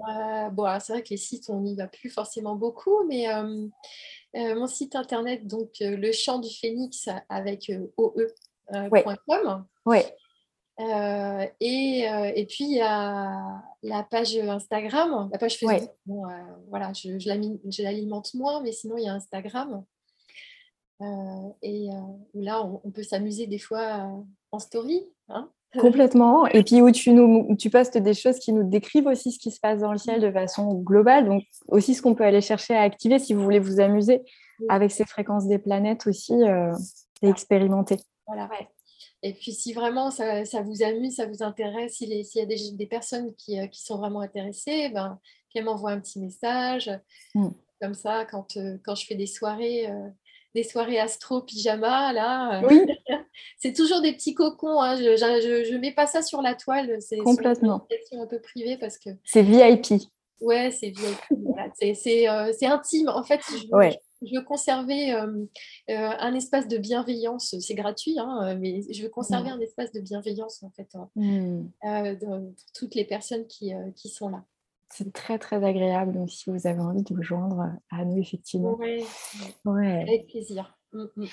[0.52, 4.66] bon, c'est vrai que les sites, on n'y va plus forcément beaucoup, mais euh, mon
[4.66, 9.66] site internet, donc euh, le chant du phénix avec oe.com.
[9.84, 10.16] Ouais.
[10.82, 15.90] Euh, et, et, puis il y a la page Instagram, la page Facebook.
[16.68, 19.84] voilà, je, je l'alimente moins, mais sinon il y a Instagram.
[21.62, 21.88] et
[22.34, 24.10] là, on, peut s'amuser des fois
[24.50, 25.06] en story.
[25.28, 26.46] Hein Complètement.
[26.48, 29.50] Et puis où tu, nous, tu postes des choses qui nous décrivent aussi ce qui
[29.50, 31.26] se passe dans le ciel de façon globale.
[31.26, 34.22] Donc aussi ce qu'on peut aller chercher à activer si vous voulez vous amuser
[34.68, 36.72] avec ces fréquences des planètes aussi euh,
[37.22, 37.96] et expérimenter.
[38.26, 38.48] Voilà.
[39.22, 43.34] Et puis si vraiment ça, vous amuse, ça vous intéresse, s'il y a des, personnes
[43.36, 45.18] qui, euh, qui, sont vraiment intéressées, ben,
[45.50, 46.90] qu'elles m'envoient un petit message.
[47.34, 47.48] Mm.
[47.80, 49.88] Comme ça, quand, euh, quand je fais des soirées
[50.54, 52.60] des soirées astro pyjama là.
[52.62, 52.86] Euh, oui.
[53.58, 54.80] c'est toujours des petits cocons.
[54.80, 54.96] Hein.
[54.96, 56.98] Je, je, mets pas ça sur la toile.
[57.00, 57.86] C'est complètement.
[58.10, 59.10] C'est un peu privée parce que.
[59.24, 60.02] C'est VIP.
[60.40, 61.18] Ouais, c'est VIP.
[61.30, 63.08] Euh, c'est intime.
[63.08, 63.66] En fait, je,
[64.34, 65.46] veux conserver euh,
[65.88, 67.54] un espace de bienveillance.
[67.60, 69.54] C'est gratuit, hein, mais je veux conserver mm.
[69.54, 72.18] un espace de bienveillance en fait hein, mm.
[72.20, 72.40] pour
[72.74, 74.44] toutes les personnes qui, qui sont là
[74.92, 76.12] c'est très très agréable.
[76.12, 78.76] Donc, si vous avez envie de vous joindre euh, à nous, effectivement.
[78.78, 79.02] Oui,
[79.64, 80.02] ouais.
[80.02, 80.76] avec plaisir.
[80.92, 81.24] Mm.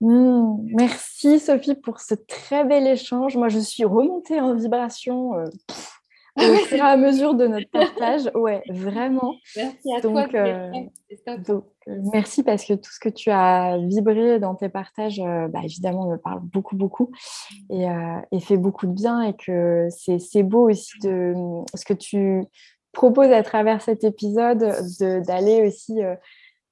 [0.00, 3.36] Mmh, merci Sophie pour ce très bel échange.
[3.36, 5.46] Moi, je suis remontée en vibration euh,
[6.38, 8.30] au fur et à mesure de notre partage.
[8.34, 9.34] Ouais, vraiment.
[9.56, 10.26] Merci à toi.
[10.34, 10.72] Euh,
[12.12, 15.20] merci parce que tout ce que tu as vibré dans tes partages,
[15.50, 17.10] bah, évidemment, me parle beaucoup, beaucoup
[17.70, 17.86] et,
[18.32, 21.34] et fait beaucoup de bien et que c'est beau aussi de
[21.74, 22.46] ce que tu
[22.92, 24.74] propose à travers cet épisode
[25.24, 26.14] d'aller aussi euh,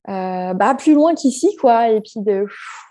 [0.08, 2.46] euh, bah, plus loin qu'ici, quoi, et puis de,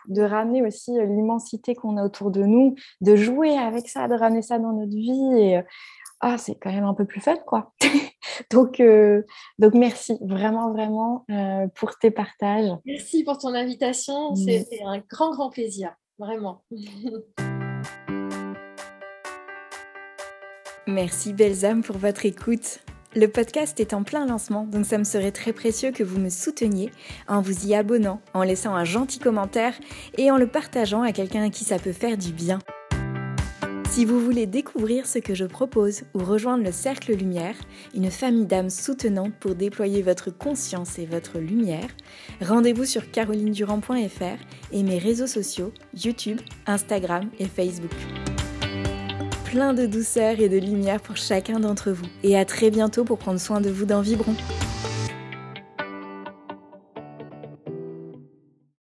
[0.08, 4.16] de ramener aussi euh, l'immensité qu'on a autour de nous, de jouer avec ça, de
[4.16, 5.42] ramener ça dans notre vie.
[5.42, 5.60] Et,
[6.22, 7.74] ah, c'est quand même un peu plus fun, quoi.
[8.52, 9.24] donc, euh,
[9.60, 12.72] donc, merci vraiment, vraiment euh, pour tes partages.
[12.86, 14.36] Merci pour ton invitation.
[14.36, 16.64] C'était un grand, grand plaisir, vraiment.
[20.88, 22.80] Merci, belles âmes, pour votre écoute.
[23.16, 26.30] Le podcast est en plein lancement, donc ça me serait très précieux que vous me
[26.30, 26.92] souteniez
[27.28, 29.74] en vous y abonnant, en laissant un gentil commentaire
[30.18, 32.60] et en le partageant à quelqu'un à qui ça peut faire du bien.
[33.96, 37.56] Si vous voulez découvrir ce que je propose ou rejoindre le Cercle Lumière,
[37.94, 41.88] une famille d'âmes soutenantes pour déployer votre conscience et votre lumière,
[42.42, 47.96] rendez-vous sur carolinedurand.fr et mes réseaux sociaux YouTube, Instagram et Facebook.
[49.46, 52.08] Plein de douceur et de lumière pour chacun d'entre vous.
[52.22, 54.36] Et à très bientôt pour prendre soin de vous dans Vibron.